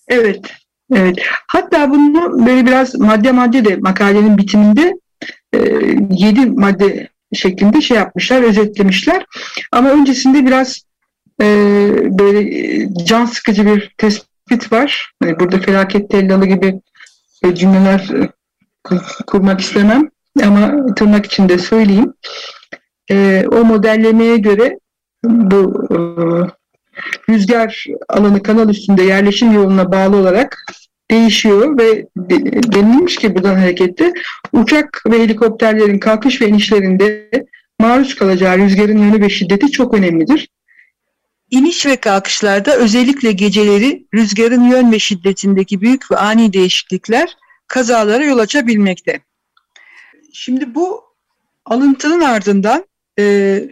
Evet, 0.07 0.39
evet. 0.95 1.17
Hatta 1.47 1.89
bunu 1.89 2.45
böyle 2.45 2.65
biraz 2.65 2.95
madde 2.95 3.31
madde 3.31 3.65
de 3.65 3.75
makalenin 3.75 4.37
bitiminde 4.37 4.93
e, 5.53 5.59
yedi 6.09 6.45
madde 6.45 7.09
şeklinde 7.33 7.81
şey 7.81 7.97
yapmışlar, 7.97 8.41
özetlemişler. 8.41 9.25
Ama 9.71 9.89
öncesinde 9.89 10.45
biraz 10.45 10.81
e, 11.41 11.45
böyle 12.19 12.49
can 13.05 13.25
sıkıcı 13.25 13.65
bir 13.65 13.95
tespit 13.97 14.71
var. 14.71 15.11
Hani 15.23 15.39
burada 15.39 15.59
felaket 15.59 16.09
tellalı 16.09 16.45
gibi 16.45 16.81
e, 17.43 17.55
cümleler 17.55 18.09
e, 18.13 18.29
kur- 18.83 19.17
kurmak 19.27 19.61
istemem 19.61 20.09
ama 20.43 20.85
tırnak 20.95 21.25
içinde 21.25 21.57
söyleyeyim. 21.57 22.13
E, 23.11 23.45
o 23.51 23.63
modellemeye 23.65 24.37
göre 24.37 24.79
bu 25.25 25.87
e, 25.91 25.97
rüzgar 27.29 27.85
alanı 28.09 28.43
kanal 28.43 28.69
üstünde 28.69 29.03
yerleşim 29.03 29.51
yoluna 29.51 29.91
bağlı 29.91 30.17
olarak 30.17 30.65
değişiyor 31.11 31.77
ve 31.77 32.05
de- 32.17 32.73
denilmiş 32.73 33.15
ki 33.15 33.35
buradan 33.35 33.55
hareketle 33.55 34.13
uçak 34.53 35.03
ve 35.11 35.19
helikopterlerin 35.23 35.99
kalkış 35.99 36.41
ve 36.41 36.47
inişlerinde 36.47 37.29
maruz 37.79 38.15
kalacağı 38.15 38.57
rüzgarın 38.57 38.97
yönü 38.97 39.21
ve 39.21 39.29
şiddeti 39.29 39.71
çok 39.71 39.93
önemlidir. 39.93 40.49
İniş 41.51 41.85
ve 41.85 41.95
kalkışlarda 41.95 42.75
özellikle 42.75 43.31
geceleri 43.31 44.07
rüzgarın 44.13 44.63
yön 44.63 44.91
ve 44.91 44.99
şiddetindeki 44.99 45.81
büyük 45.81 46.11
ve 46.11 46.17
ani 46.17 46.53
değişiklikler 46.53 47.37
kazalara 47.67 48.23
yol 48.23 48.37
açabilmekte. 48.37 49.21
Şimdi 50.33 50.75
bu 50.75 51.03
alıntının 51.65 52.21
ardından 52.21 52.85
e, 53.19 53.63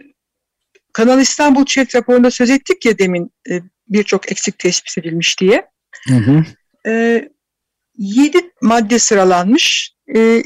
Kanal 0.92 1.20
İstanbul 1.20 1.64
Çet 1.64 1.94
raporunda 1.94 2.30
söz 2.30 2.50
ettik 2.50 2.84
ya 2.84 2.98
demin 2.98 3.30
e, 3.50 3.60
birçok 3.88 4.32
eksik 4.32 4.58
tespit 4.58 4.98
edilmiş 4.98 5.40
diye. 5.40 5.66
Hı 6.08 6.14
hı. 6.14 6.44
E, 6.86 7.28
7 7.98 8.38
madde 8.62 8.98
sıralanmış. 8.98 9.94
E, 10.16 10.42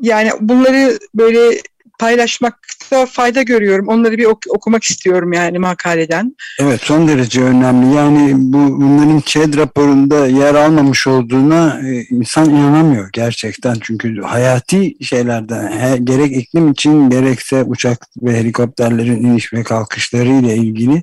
yani 0.00 0.30
bunları 0.40 0.98
böyle 1.14 1.60
paylaşmakta 2.00 3.06
fayda 3.06 3.42
görüyorum. 3.42 3.88
Onları 3.88 4.18
bir 4.18 4.24
ok- 4.24 4.46
okumak 4.48 4.84
istiyorum 4.84 5.32
yani 5.32 5.58
makaleden. 5.58 6.36
Evet 6.60 6.80
son 6.82 7.08
derece 7.08 7.42
önemli. 7.42 7.94
Yani 7.94 8.32
bu 8.34 8.80
bunların 8.80 9.20
ÇED 9.20 9.56
raporunda 9.56 10.26
yer 10.26 10.54
almamış 10.54 11.06
olduğuna 11.06 11.80
e, 11.88 12.02
insan 12.02 12.50
inanamıyor 12.50 13.08
gerçekten. 13.12 13.76
Çünkü 13.80 14.20
hayati 14.20 15.04
şeylerden 15.04 15.72
he, 15.72 15.96
gerek 15.96 16.36
iklim 16.36 16.72
için 16.72 17.10
gerekse 17.10 17.64
uçak 17.64 18.06
ve 18.22 18.36
helikopterlerin 18.38 19.24
iniş 19.24 19.52
ve 19.52 19.62
kalkışları 19.62 20.28
ile 20.28 20.56
ilgili 20.56 21.02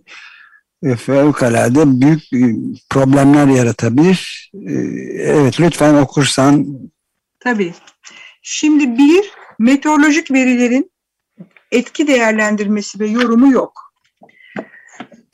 e, 0.83 0.95
fevkalade 0.95 2.01
büyük 2.01 2.33
e, 2.33 2.55
problemler 2.89 3.47
yaratabilir. 3.47 4.51
E, 4.53 4.73
evet 5.21 5.61
lütfen 5.61 5.93
okursan 5.93 6.65
Tabii. 7.39 7.73
Şimdi 8.41 8.97
bir, 8.97 9.31
meteorolojik 9.59 10.31
verilerin 10.31 10.91
etki 11.71 12.07
değerlendirmesi 12.07 12.99
ve 12.99 13.07
yorumu 13.07 13.51
yok. 13.51 13.93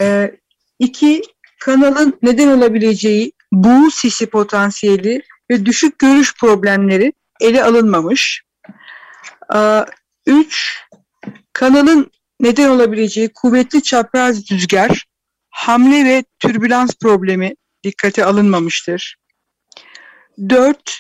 Ee, 0.02 0.32
iki, 0.80 1.22
kanalın 1.60 2.20
neden 2.22 2.48
olabileceği 2.48 3.32
buğu 3.52 3.92
sisi 3.92 4.26
potansiyeli 4.26 5.22
ve 5.52 5.66
düşük 5.66 6.00
görüş 6.00 6.36
problemleri 6.36 7.14
ele 7.42 7.64
alınmamış. 7.64 8.44
Ee, 9.56 9.86
üç, 10.26 10.80
kanalın 11.54 12.12
neden 12.40 12.70
olabileceği 12.70 13.30
kuvvetli 13.34 13.84
çapraz 13.84 14.52
rüzgar, 14.52 15.06
hamle 15.50 16.06
ve 16.06 16.24
türbülans 16.40 16.96
problemi 17.02 17.56
dikkate 17.84 18.26
alınmamıştır. 18.26 19.16
Dört, 20.50 21.00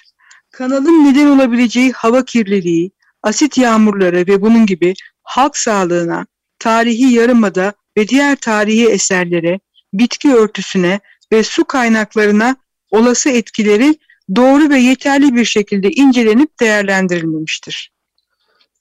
kanalın 0.51 1.05
neden 1.05 1.27
olabileceği 1.27 1.91
hava 1.91 2.25
kirliliği, 2.25 2.91
asit 3.23 3.57
yağmurları 3.57 4.17
ve 4.17 4.41
bunun 4.41 4.65
gibi 4.65 4.93
halk 5.23 5.57
sağlığına, 5.57 6.25
tarihi 6.59 7.13
yarımada 7.13 7.73
ve 7.97 8.07
diğer 8.07 8.35
tarihi 8.35 8.89
eserlere, 8.89 9.59
bitki 9.93 10.33
örtüsüne 10.33 10.99
ve 11.31 11.43
su 11.43 11.65
kaynaklarına 11.65 12.55
olası 12.91 13.29
etkileri 13.29 13.95
doğru 14.35 14.69
ve 14.69 14.79
yeterli 14.79 15.35
bir 15.35 15.45
şekilde 15.45 15.91
incelenip 15.91 16.59
değerlendirilmemiştir. 16.59 17.91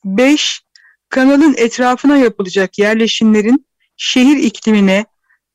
5. 0.05 0.61
Kanalın 1.09 1.55
etrafına 1.57 2.17
yapılacak 2.17 2.79
yerleşimlerin 2.79 3.67
şehir 3.97 4.37
iklimine 4.37 5.05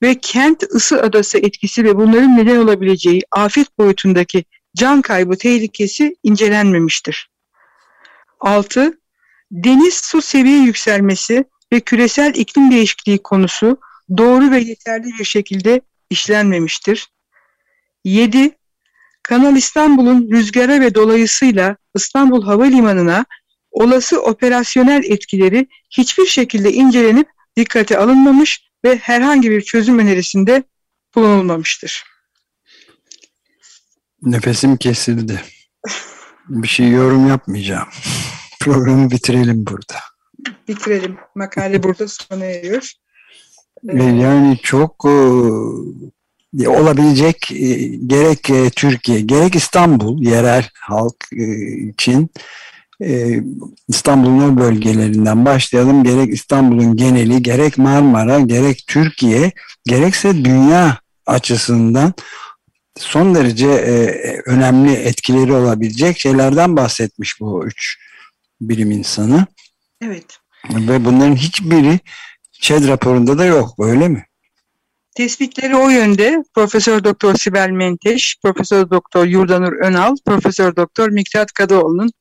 ve 0.01 0.15
kent 0.21 0.63
ısı 0.63 1.01
adası 1.01 1.37
etkisi 1.37 1.83
ve 1.83 1.95
bunların 1.95 2.37
neden 2.37 2.57
olabileceği 2.57 3.21
afet 3.31 3.77
boyutundaki 3.77 4.45
can 4.75 5.01
kaybı 5.01 5.37
tehlikesi 5.37 6.15
incelenmemiştir. 6.23 7.29
6. 8.39 8.99
Deniz 9.51 9.93
su 9.93 10.21
seviye 10.21 10.59
yükselmesi 10.59 11.45
ve 11.73 11.79
küresel 11.79 12.35
iklim 12.35 12.71
değişikliği 12.71 13.17
konusu 13.17 13.77
doğru 14.17 14.51
ve 14.51 14.59
yeterli 14.59 15.07
bir 15.19 15.25
şekilde 15.25 15.81
işlenmemiştir. 16.09 17.07
7. 18.03 18.51
Kanal 19.23 19.55
İstanbul'un 19.55 20.31
rüzgara 20.31 20.81
ve 20.81 20.95
dolayısıyla 20.95 21.77
İstanbul 21.95 22.43
Havalimanı'na 22.43 23.25
olası 23.71 24.21
operasyonel 24.21 25.03
etkileri 25.03 25.67
hiçbir 25.89 26.25
şekilde 26.25 26.73
incelenip 26.73 27.27
dikkate 27.57 27.97
alınmamış 27.97 28.61
ve 28.85 28.97
herhangi 28.97 29.51
bir 29.51 29.61
çözüm 29.61 29.99
önerisinde 29.99 30.63
bulunulmamıştır. 31.15 32.03
nefesim 34.21 34.77
kesildi. 34.77 35.43
Bir 36.49 36.67
şey 36.67 36.89
yorum 36.89 37.27
yapmayacağım. 37.27 37.87
Programı 38.61 39.11
bitirelim 39.11 39.65
burada. 39.65 39.95
Bitirelim. 40.67 41.17
Makale 41.35 41.83
burada 41.83 42.07
sona 42.07 42.45
eriyor. 42.45 42.91
E, 43.89 44.03
Yani 44.03 44.57
çok 44.63 45.05
e, 45.05 46.67
olabilecek 46.67 47.51
e, 47.51 47.75
gerek 48.07 48.49
e, 48.49 48.69
Türkiye 48.69 49.21
gerek 49.21 49.55
İstanbul 49.55 50.21
yerel 50.23 50.69
halk 50.73 51.15
e, 51.37 51.43
için 51.87 52.29
e, 53.03 53.43
İstanbul'un 53.87 54.57
bölgelerinden 54.57 55.45
başlayalım. 55.45 56.03
Gerek 56.03 56.33
İstanbul'un 56.33 56.95
geneli 56.95 57.43
gerek 57.43 57.77
Marmara 57.77 58.39
gerek 58.39 58.83
Türkiye 58.87 59.51
gerekse 59.85 60.45
dünya 60.45 60.99
açısından 61.25 62.13
son 62.97 63.35
derece 63.35 63.67
e, 63.67 63.93
önemli 64.45 64.91
etkileri 64.93 65.53
olabilecek 65.53 66.19
şeylerden 66.19 66.75
bahsetmiş 66.77 67.39
bu 67.39 67.65
üç 67.65 68.06
bilim 68.61 68.91
insanı. 68.91 69.45
Evet. 70.01 70.37
Ve 70.69 71.05
bunların 71.05 71.35
hiçbiri 71.35 71.99
ÇED 72.51 72.87
raporunda 72.87 73.37
da 73.37 73.45
yok 73.45 73.75
öyle 73.79 74.07
mi? 74.07 74.25
Tespitleri 75.15 75.75
o 75.75 75.89
yönde 75.89 76.43
Profesör 76.53 77.03
Doktor 77.03 77.35
Sibel 77.35 77.69
Menteş, 77.69 78.37
Profesör 78.43 78.89
Doktor 78.89 79.25
Yurdanur 79.25 79.73
Önal, 79.73 80.15
Profesör 80.25 80.75
Doktor 80.75 81.09
Miktat 81.09 81.51
Kadıoğlu'nun 81.51 82.11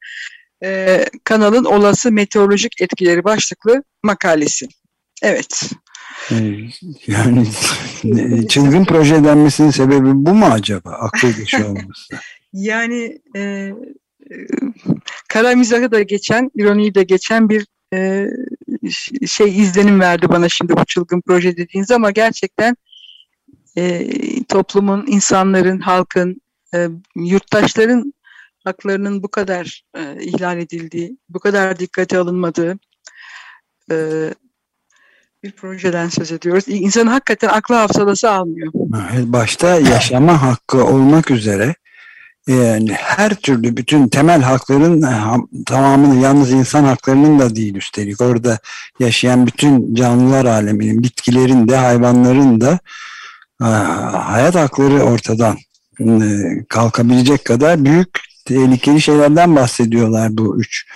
e, 0.64 1.04
kanalın 1.24 1.64
olası 1.64 2.12
meteorolojik 2.12 2.80
etkileri 2.80 3.24
başlıklı 3.24 3.82
makalesi. 4.02 4.68
Evet. 5.22 5.70
Yani 7.06 7.46
çılgın 8.48 8.84
proje 8.84 9.24
denmesinin 9.24 9.70
sebebi 9.70 10.08
bu 10.14 10.34
mu 10.34 10.46
acaba? 10.46 10.90
Akıl 10.90 11.36
dışı 11.36 11.66
olması. 11.68 12.14
Yani 12.52 13.18
e, 13.36 13.72
kara 15.28 15.56
mizahı 15.56 15.90
da 15.90 16.02
geçen, 16.02 16.50
ironiyi 16.54 16.94
de 16.94 17.02
geçen 17.02 17.48
bir 17.48 17.66
e, 17.94 18.26
şey 19.26 19.48
izlenim 19.48 20.00
verdi 20.00 20.28
bana 20.28 20.48
şimdi 20.48 20.76
bu 20.76 20.84
çılgın 20.84 21.20
proje 21.20 21.56
dediğiniz 21.56 21.90
ama 21.90 22.10
gerçekten 22.10 22.76
e, 23.78 24.06
toplumun, 24.48 25.06
insanların, 25.06 25.80
halkın, 25.80 26.40
e, 26.74 26.88
yurttaşların 27.16 28.14
haklarının 28.64 29.22
bu 29.22 29.28
kadar 29.28 29.82
e, 29.96 30.24
ihlal 30.24 30.58
edildiği, 30.58 31.16
bu 31.28 31.38
kadar 31.38 31.78
dikkate 31.78 32.18
alınmadığı 32.18 32.78
e, 33.90 33.96
bir 35.42 35.52
projeden 35.52 36.08
söz 36.08 36.32
ediyoruz. 36.32 36.64
İnsanın 36.66 37.06
hakikaten 37.06 37.48
aklı 37.48 37.74
hafsalası 37.74 38.30
almıyor. 38.30 38.72
Başta 39.22 39.80
yaşama 39.80 40.42
hakkı 40.42 40.84
olmak 40.84 41.30
üzere 41.30 41.74
yani 42.46 42.92
her 42.92 43.34
türlü 43.34 43.76
bütün 43.76 44.08
temel 44.08 44.42
hakların 44.42 45.02
ham- 45.02 45.64
tamamını 45.66 46.22
yalnız 46.22 46.52
insan 46.52 46.84
haklarının 46.84 47.38
da 47.38 47.56
değil 47.56 47.74
üstelik 47.74 48.20
orada 48.20 48.58
yaşayan 49.00 49.46
bütün 49.46 49.94
canlılar 49.94 50.44
aleminin 50.44 51.02
bitkilerin 51.02 51.68
de 51.68 51.76
hayvanların 51.76 52.60
da 52.60 52.78
e, 53.62 53.64
hayat 54.18 54.54
hakları 54.54 55.02
ortadan 55.02 55.56
e, 56.00 56.06
kalkabilecek 56.68 57.44
kadar 57.44 57.84
büyük 57.84 58.20
tehlikeli 58.44 59.00
şeylerden 59.00 59.56
bahsediyorlar 59.56 60.28
bu 60.36 60.60
üç 60.60 60.86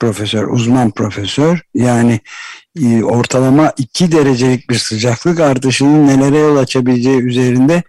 profesör, 0.00 0.48
uzman 0.48 0.90
profesör. 0.90 1.60
Yani 1.74 2.20
e, 2.82 3.02
ortalama 3.02 3.72
2 3.78 4.12
derecelik 4.12 4.70
bir 4.70 4.78
sıcaklık 4.78 5.40
artışının 5.40 6.06
nelere 6.06 6.38
yol 6.38 6.56
açabileceği 6.56 7.20
üzerinde 7.20 7.82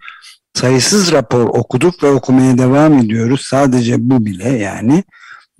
sayısız 0.54 1.12
rapor 1.12 1.40
okuduk 1.40 2.02
ve 2.02 2.10
okumaya 2.10 2.58
devam 2.58 2.98
ediyoruz. 2.98 3.40
Sadece 3.40 4.10
bu 4.10 4.26
bile 4.26 4.48
yani 4.48 5.04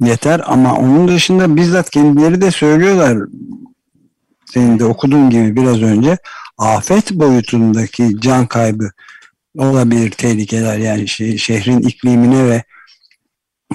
yeter. 0.00 0.40
Ama 0.46 0.76
onun 0.76 1.09
dışında 1.09 1.57
bizzat 1.57 1.90
kendileri 1.90 2.40
de 2.40 2.50
söylüyorlar. 2.50 3.18
Senin 4.46 4.78
de 4.78 4.85
okuduğun 4.85 5.31
gibi 5.31 5.57
biraz 5.57 5.83
önce 5.83 6.18
afet 6.59 7.12
boyutundaki 7.12 8.20
can 8.20 8.46
kaybı 8.46 8.90
olabilir 9.59 10.11
tehlikeler. 10.11 10.78
Yani 10.78 11.02
şe- 11.02 11.38
şehrin 11.38 11.81
iklimine 11.81 12.44
ve 12.44 12.62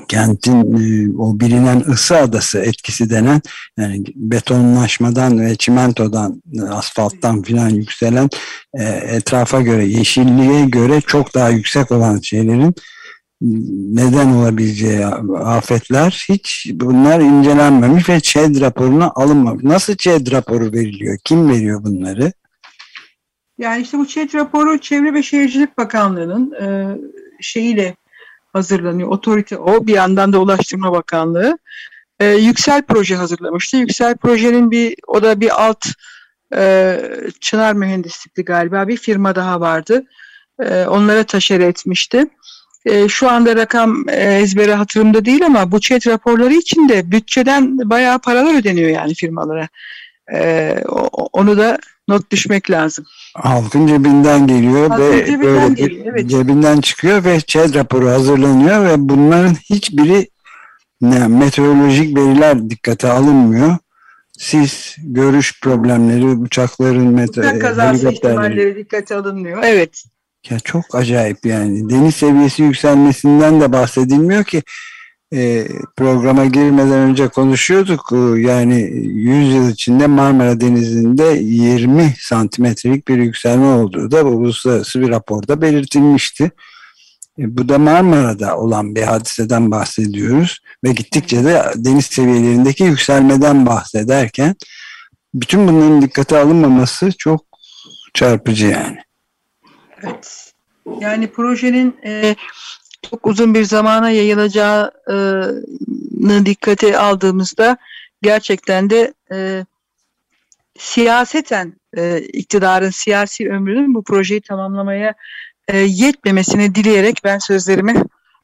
kentin 0.08 0.74
e, 0.74 1.18
o 1.18 1.40
bilinen 1.40 1.80
ısı 1.80 2.18
adası 2.18 2.60
etkisi 2.60 3.10
denen 3.10 3.42
yani 3.78 4.04
betonlaşmadan 4.16 5.40
ve 5.40 5.56
çimentodan 5.56 6.42
e, 6.54 6.62
asfalttan 6.62 7.42
filan 7.42 7.70
yükselen 7.70 8.30
e, 8.74 8.84
etrafa 8.84 9.62
göre 9.62 9.86
yeşilliğe 9.86 10.66
göre 10.66 11.02
çok 11.02 11.36
daha 11.36 11.50
yüksek 11.50 11.92
olan 11.92 12.20
şeylerin 12.20 12.76
neden 13.94 14.28
olabileceği 14.28 15.06
afetler 15.36 16.26
hiç 16.30 16.68
bunlar 16.74 17.20
incelenmemiş 17.20 18.10
ve 18.10 18.20
ÇED 18.20 18.62
raporuna 18.62 19.12
alınmamış. 19.16 19.64
Nasıl 19.64 19.96
ÇED 19.96 20.32
raporu 20.32 20.74
veriliyor? 20.74 21.18
Kim 21.24 21.50
veriyor 21.50 21.84
bunları? 21.84 22.34
Yani 23.58 23.82
işte 23.82 23.98
bu 23.98 24.08
ÇED 24.08 24.34
raporu 24.34 24.78
Çevre 24.78 25.14
ve 25.14 25.24
Şehircilik 25.24 25.78
Bakanlığı'nın 25.78 26.54
şeyiyle 27.42 27.96
hazırlanıyor. 28.54 29.10
Otorite 29.10 29.58
o. 29.58 29.88
Bir 29.88 29.94
yandan 29.94 30.34
da 30.34 30.40
Ulaştırma 30.40 30.92
Bakanlığı. 30.92 31.58
E, 32.20 32.26
Yüksel 32.26 32.82
Proje 32.82 33.16
hazırlamıştı. 33.16 33.78
Yüksel 33.78 34.18
Proje'nin 34.18 34.72
bir 34.72 34.96
o 35.08 35.24
da 35.24 35.40
bir 35.40 35.64
alt 35.66 35.86
e, 36.56 37.00
Çınar 37.42 37.74
Mühendislikli 37.74 38.46
galiba 38.46 38.88
bir 38.88 38.98
firma 38.98 39.36
daha 39.36 39.62
vardı. 39.62 40.04
E, 40.64 40.86
onlara 40.86 41.24
taşer 41.24 41.60
etmişti. 41.60 42.26
E, 42.86 43.10
şu 43.10 43.30
anda 43.30 43.56
rakam 43.56 44.10
e, 44.10 44.16
ezbere 44.16 44.74
hatırımda 44.74 45.26
değil 45.26 45.46
ama 45.46 45.72
bu 45.72 45.80
chat 45.80 46.08
raporları 46.08 46.54
için 46.54 46.90
de 46.90 47.12
bütçeden 47.12 47.90
bayağı 47.90 48.20
paralar 48.20 48.60
ödeniyor 48.60 48.90
yani 48.90 49.14
firmalara. 49.14 49.68
E, 50.34 50.76
o- 50.90 51.30
onu 51.34 51.58
da 51.58 51.78
not 52.08 52.32
düşmek 52.32 52.72
lazım. 52.72 53.06
Halkın 53.36 53.88
cebinden 53.88 54.48
geliyor 54.48 54.90
Halkın 54.90 55.12
ve 55.12 55.26
cebinden 55.26 55.42
böyle 55.42 55.74
geliyor, 55.74 56.06
evet. 56.10 56.30
cebinden 56.30 56.82
çıkıyor 56.82 57.24
ve 57.24 57.40
ÇED 57.40 57.76
raporu 57.76 58.10
hazırlanıyor 58.10 58.86
ve 58.86 59.10
bunların 59.10 59.54
hiçbiri 59.54 60.30
ne, 61.02 61.28
meteorolojik 61.28 62.18
veriler 62.18 62.70
dikkate 62.70 63.12
alınmıyor. 63.12 63.78
Sis, 64.38 64.96
görüş 64.98 65.62
problemleri, 65.62 66.26
uçakların 66.26 67.08
mete, 67.08 67.42
Uçak 67.42 67.62
kazası 67.62 67.88
helikopterlerin 67.88 68.16
ihtimalleri 68.16 68.76
dikkate 68.76 69.16
alınmıyor. 69.16 69.64
Evet. 69.64 70.04
Ya 70.50 70.60
çok 70.60 70.96
acayip 70.96 71.46
yani. 71.46 71.90
Deniz 71.90 72.16
seviyesi 72.16 72.64
yükselmesinden 72.64 73.62
de 73.62 73.74
bahsedilmiyor 73.74 74.44
ki. 74.44 74.64
E, 75.34 75.68
programa 75.96 76.46
girmeden 76.46 77.00
önce 77.00 77.28
konuşuyorduk. 77.28 78.10
E, 78.12 78.42
yani 78.42 78.82
100 79.04 79.54
yıl 79.54 79.70
içinde 79.70 80.08
Marmara 80.08 80.62
Denizi'nde 80.62 81.24
20 81.24 82.14
santimetrelik 82.20 83.08
bir 83.08 83.18
yükselme 83.18 83.66
olduğu 83.66 84.12
da 84.12 84.24
uluslararası 84.24 85.02
bir 85.02 85.10
raporda 85.10 85.62
belirtilmişti. 85.62 86.52
E, 87.40 87.58
bu 87.58 87.70
da 87.70 87.78
Marmara'da 87.78 88.58
olan 88.58 88.96
bir 88.96 89.04
hadiseden 89.04 89.72
bahsediyoruz 89.72 90.60
ve 90.84 90.92
gittikçe 90.92 91.44
de 91.44 91.64
deniz 91.76 92.06
seviyelerindeki 92.06 92.84
yükselmeden 92.84 93.66
bahsederken 93.66 94.56
bütün 95.34 95.68
bunların 95.68 96.02
dikkate 96.02 96.38
alınmaması 96.38 97.12
çok 97.18 97.46
çarpıcı 98.14 98.68
yani. 98.68 98.98
Evet. 100.04 100.54
Yani 101.00 101.28
projenin 101.28 101.96
e, 102.06 102.36
çok 103.02 103.28
uzun 103.28 103.54
bir 103.54 103.64
zamana 103.64 104.10
yayılacağını 104.10 105.66
dikkate 106.46 106.98
aldığımızda 106.98 107.78
gerçekten 108.22 108.90
de 108.90 109.14
e, 109.32 109.66
siyaseten 110.80 111.74
e, 111.98 112.22
iktidarın 112.22 112.90
siyasi 112.90 113.50
ömrünün 113.50 113.96
bu 113.96 114.04
projeyi 114.04 114.42
tamamlamaya 114.42 115.14
e, 115.68 115.78
yetmemesini 115.78 116.76
dileyerek 116.76 117.22
ben 117.24 117.38
sözlerimi 117.38 118.04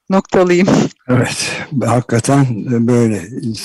noktalayayım. 0.09 0.67
Evet, 1.09 1.51
hakikaten 1.85 2.45
böyle. 2.87 3.21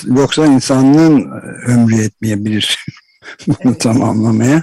Yoksa 0.07 0.47
insanlığın 0.47 1.31
ömrü 1.67 1.95
yetmeyebilir 1.95 2.87
bunu 3.47 3.57
Evet. 3.61 3.81
tamamlamaya. 3.81 4.63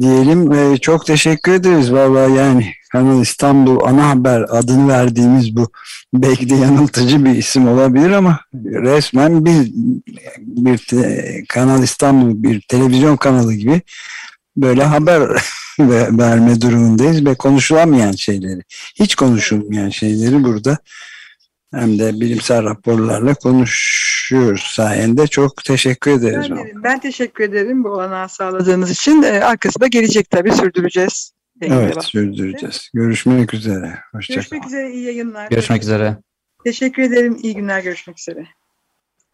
Diyelim 0.00 0.50
ve 0.50 0.78
çok 0.78 1.06
teşekkür 1.06 1.52
ederiz. 1.52 1.92
Vallahi 1.92 2.32
yani 2.32 2.72
Kanal 2.90 3.22
İstanbul 3.22 3.80
ana 3.84 4.08
haber 4.08 4.40
adını 4.48 4.88
verdiğimiz 4.88 5.56
bu 5.56 5.70
belki 6.14 6.50
de 6.50 6.54
yanıltıcı 6.54 7.24
bir 7.24 7.30
isim 7.30 7.68
olabilir 7.68 8.10
ama 8.10 8.40
resmen 8.64 9.44
bir, 9.44 9.72
bir 10.38 10.78
te- 10.78 11.44
Kanal 11.48 11.82
İstanbul 11.82 12.42
bir 12.42 12.60
televizyon 12.60 13.16
kanalı 13.16 13.54
gibi 13.54 13.80
böyle 14.56 14.84
haber 14.84 15.20
ve- 15.80 16.18
verme 16.18 16.60
durumundayız 16.60 17.24
ve 17.26 17.34
konuşulamayan 17.34 18.12
şeyleri, 18.12 18.60
hiç 18.94 19.14
konuşulmayan 19.14 19.88
şeyleri 19.88 20.44
burada 20.44 20.78
hem 21.74 21.98
de 21.98 22.20
bilimsel 22.20 22.64
raporlarla 22.64 23.34
konuşuyoruz 23.34 24.62
sayende. 24.62 25.26
Çok 25.26 25.64
teşekkür 25.64 26.10
ederiz. 26.10 26.46
Ben, 26.50 26.82
ben 26.84 26.98
teşekkür 27.00 27.44
ederim 27.44 27.84
bu 27.84 27.88
olanağı 27.88 28.28
sağladığınız 28.28 28.90
için. 28.90 29.22
E, 29.22 29.28
arkası 29.30 29.80
da 29.80 29.86
gelecek 29.86 30.30
tabii 30.30 30.52
sürdüreceğiz. 30.52 31.32
Evet 31.60 31.92
devam. 31.92 32.02
sürdüreceğiz. 32.02 32.90
Görüşmek 32.94 33.54
üzere. 33.54 33.98
Hoşçakalın. 34.12 34.36
Görüşmek 34.40 34.66
üzere 34.66 34.92
iyi 34.92 35.04
yayınlar. 35.04 35.48
Görüşmek 35.50 35.82
üzere. 35.82 36.16
Teşekkür 36.64 37.02
ederim. 37.02 37.38
iyi 37.42 37.54
günler. 37.54 37.80
Görüşmek 37.80 38.18
üzere. 38.18 38.46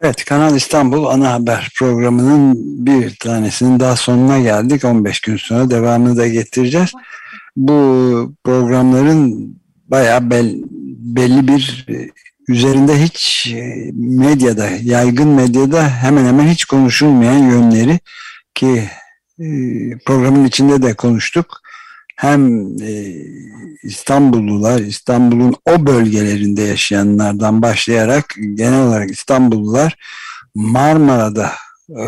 Evet 0.01 0.25
Kanal 0.25 0.55
İstanbul 0.55 1.05
ana 1.05 1.33
haber 1.33 1.69
programının 1.79 2.55
bir 2.85 3.15
tanesinin 3.15 3.79
daha 3.79 3.95
sonuna 3.95 4.39
geldik. 4.39 4.85
15 4.85 5.19
gün 5.21 5.37
sonra 5.37 5.69
devamını 5.69 6.17
da 6.17 6.27
getireceğiz. 6.27 6.91
Bu 7.55 8.33
programların 8.43 9.55
bayağı 9.87 10.29
bel- 10.29 10.61
belli 11.15 11.47
bir 11.47 11.85
e, 11.89 12.09
üzerinde 12.47 13.01
hiç 13.03 13.47
e, 13.55 13.91
medyada, 13.93 14.69
yaygın 14.81 15.27
medyada 15.27 15.89
hemen 15.89 16.25
hemen 16.25 16.47
hiç 16.47 16.65
konuşulmayan 16.65 17.37
yönleri 17.51 17.99
ki 18.55 18.83
e, 19.39 19.45
programın 20.05 20.45
içinde 20.45 20.81
de 20.81 20.93
konuştuk. 20.93 21.61
Hem 22.17 22.67
e, 22.81 23.15
İstanbullular, 23.83 24.79
İstanbul'un 24.79 25.55
o 25.65 25.85
bölgelerinde 25.85 26.61
yaşayanlardan 26.61 27.61
başlayarak 27.61 28.35
genel 28.53 28.87
olarak 28.87 29.11
İstanbullular 29.11 29.95
Marmara'da 30.55 31.51
e, 31.89 32.05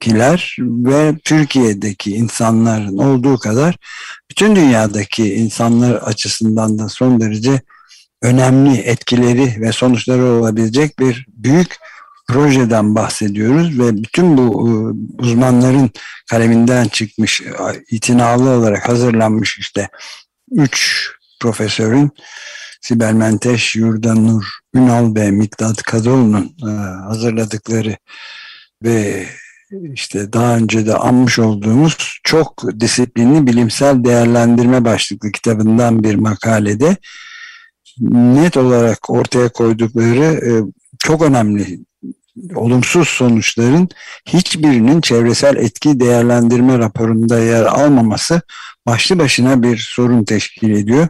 kiler 0.00 0.56
ve 0.60 1.18
Türkiye'deki 1.24 2.14
insanların 2.14 2.98
olduğu 2.98 3.38
kadar 3.38 3.76
bütün 4.30 4.56
dünyadaki 4.56 5.34
insanlar 5.34 5.94
açısından 5.94 6.78
da 6.78 6.88
son 6.88 7.20
derece 7.20 7.60
önemli 8.22 8.78
etkileri 8.78 9.60
ve 9.60 9.72
sonuçları 9.72 10.24
olabilecek 10.24 10.98
bir 10.98 11.26
büyük 11.28 11.76
projeden 12.28 12.94
bahsediyoruz 12.94 13.78
ve 13.78 13.96
bütün 13.96 14.38
bu 14.38 14.68
e, 14.68 14.72
uzmanların 15.22 15.90
kaleminden 16.30 16.88
çıkmış 16.88 17.42
itinalı 17.90 18.50
olarak 18.50 18.88
hazırlanmış 18.88 19.58
işte 19.58 19.88
üç 20.50 21.08
profesörün 21.40 22.10
Sibel 22.80 23.12
Menteş, 23.12 23.76
Yurdanur 23.76 24.44
Ünal 24.74 25.14
ve 25.14 25.30
Miktat 25.30 25.82
Kadıoğlu'nun 25.82 26.56
e, 26.68 26.70
hazırladıkları 27.06 27.96
ve 28.82 29.26
işte 29.94 30.32
daha 30.32 30.56
önce 30.56 30.86
de 30.86 30.94
anmış 30.94 31.38
olduğumuz 31.38 32.18
çok 32.22 32.80
disiplinli 32.80 33.46
bilimsel 33.46 34.04
değerlendirme 34.04 34.84
başlıklı 34.84 35.32
kitabından 35.32 36.04
bir 36.04 36.14
makalede 36.14 36.96
net 38.10 38.56
olarak 38.56 39.10
ortaya 39.10 39.48
koydukları 39.48 40.24
e, 40.24 40.50
çok 40.98 41.22
önemli 41.22 41.78
olumsuz 42.54 43.08
sonuçların 43.08 43.88
hiçbirinin 44.26 45.00
çevresel 45.00 45.56
etki 45.56 46.00
değerlendirme 46.00 46.78
raporunda 46.78 47.38
yer 47.38 47.62
almaması 47.64 48.40
başlı 48.86 49.18
başına 49.18 49.62
bir 49.62 49.88
sorun 49.94 50.24
teşkil 50.24 50.70
ediyor 50.70 51.08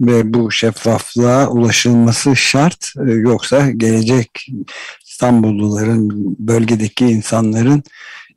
ve 0.00 0.34
bu 0.34 0.50
şeffaflığa 0.50 1.48
ulaşılması 1.48 2.36
şart 2.36 2.92
e, 3.08 3.10
yoksa 3.12 3.70
gelecek 3.70 4.48
İstanbulluların 5.06 6.10
bölgedeki 6.38 7.06
insanların 7.06 7.82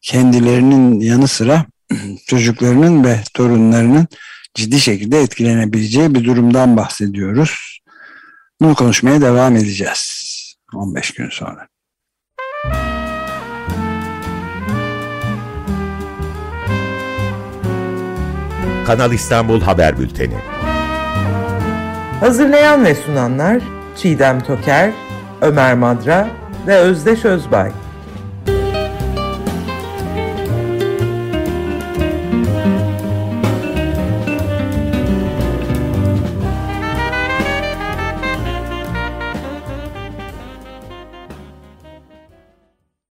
kendilerinin 0.02 1.00
yanı 1.00 1.28
sıra 1.28 1.66
çocuklarının 2.28 3.04
ve 3.04 3.20
torunlarının 3.34 4.08
ciddi 4.54 4.80
şekilde 4.80 5.22
etkilenebileceği 5.22 6.16
bir 6.16 6.24
durumdan 6.24 6.78
bahsediyoruz. 6.78 7.80
Bunu 8.62 8.76
konuşmaya 8.76 9.22
devam 9.22 9.56
edeceğiz 9.56 10.28
15 10.74 11.12
gün 11.12 11.30
sonra. 11.30 11.68
Kanal 18.88 19.12
İstanbul 19.12 19.62
Haber 19.62 20.00
Bülteni. 20.00 20.34
Hazırlayan 22.20 22.86
ve 22.86 22.96
sunanlar 22.96 23.62
Çiğdem 23.98 24.40
Toker, 24.40 24.92
Ömer 25.42 25.76
Madra 25.76 26.28
ve 26.68 26.76
Özdeş 26.76 27.26
Özbay. 27.26 27.72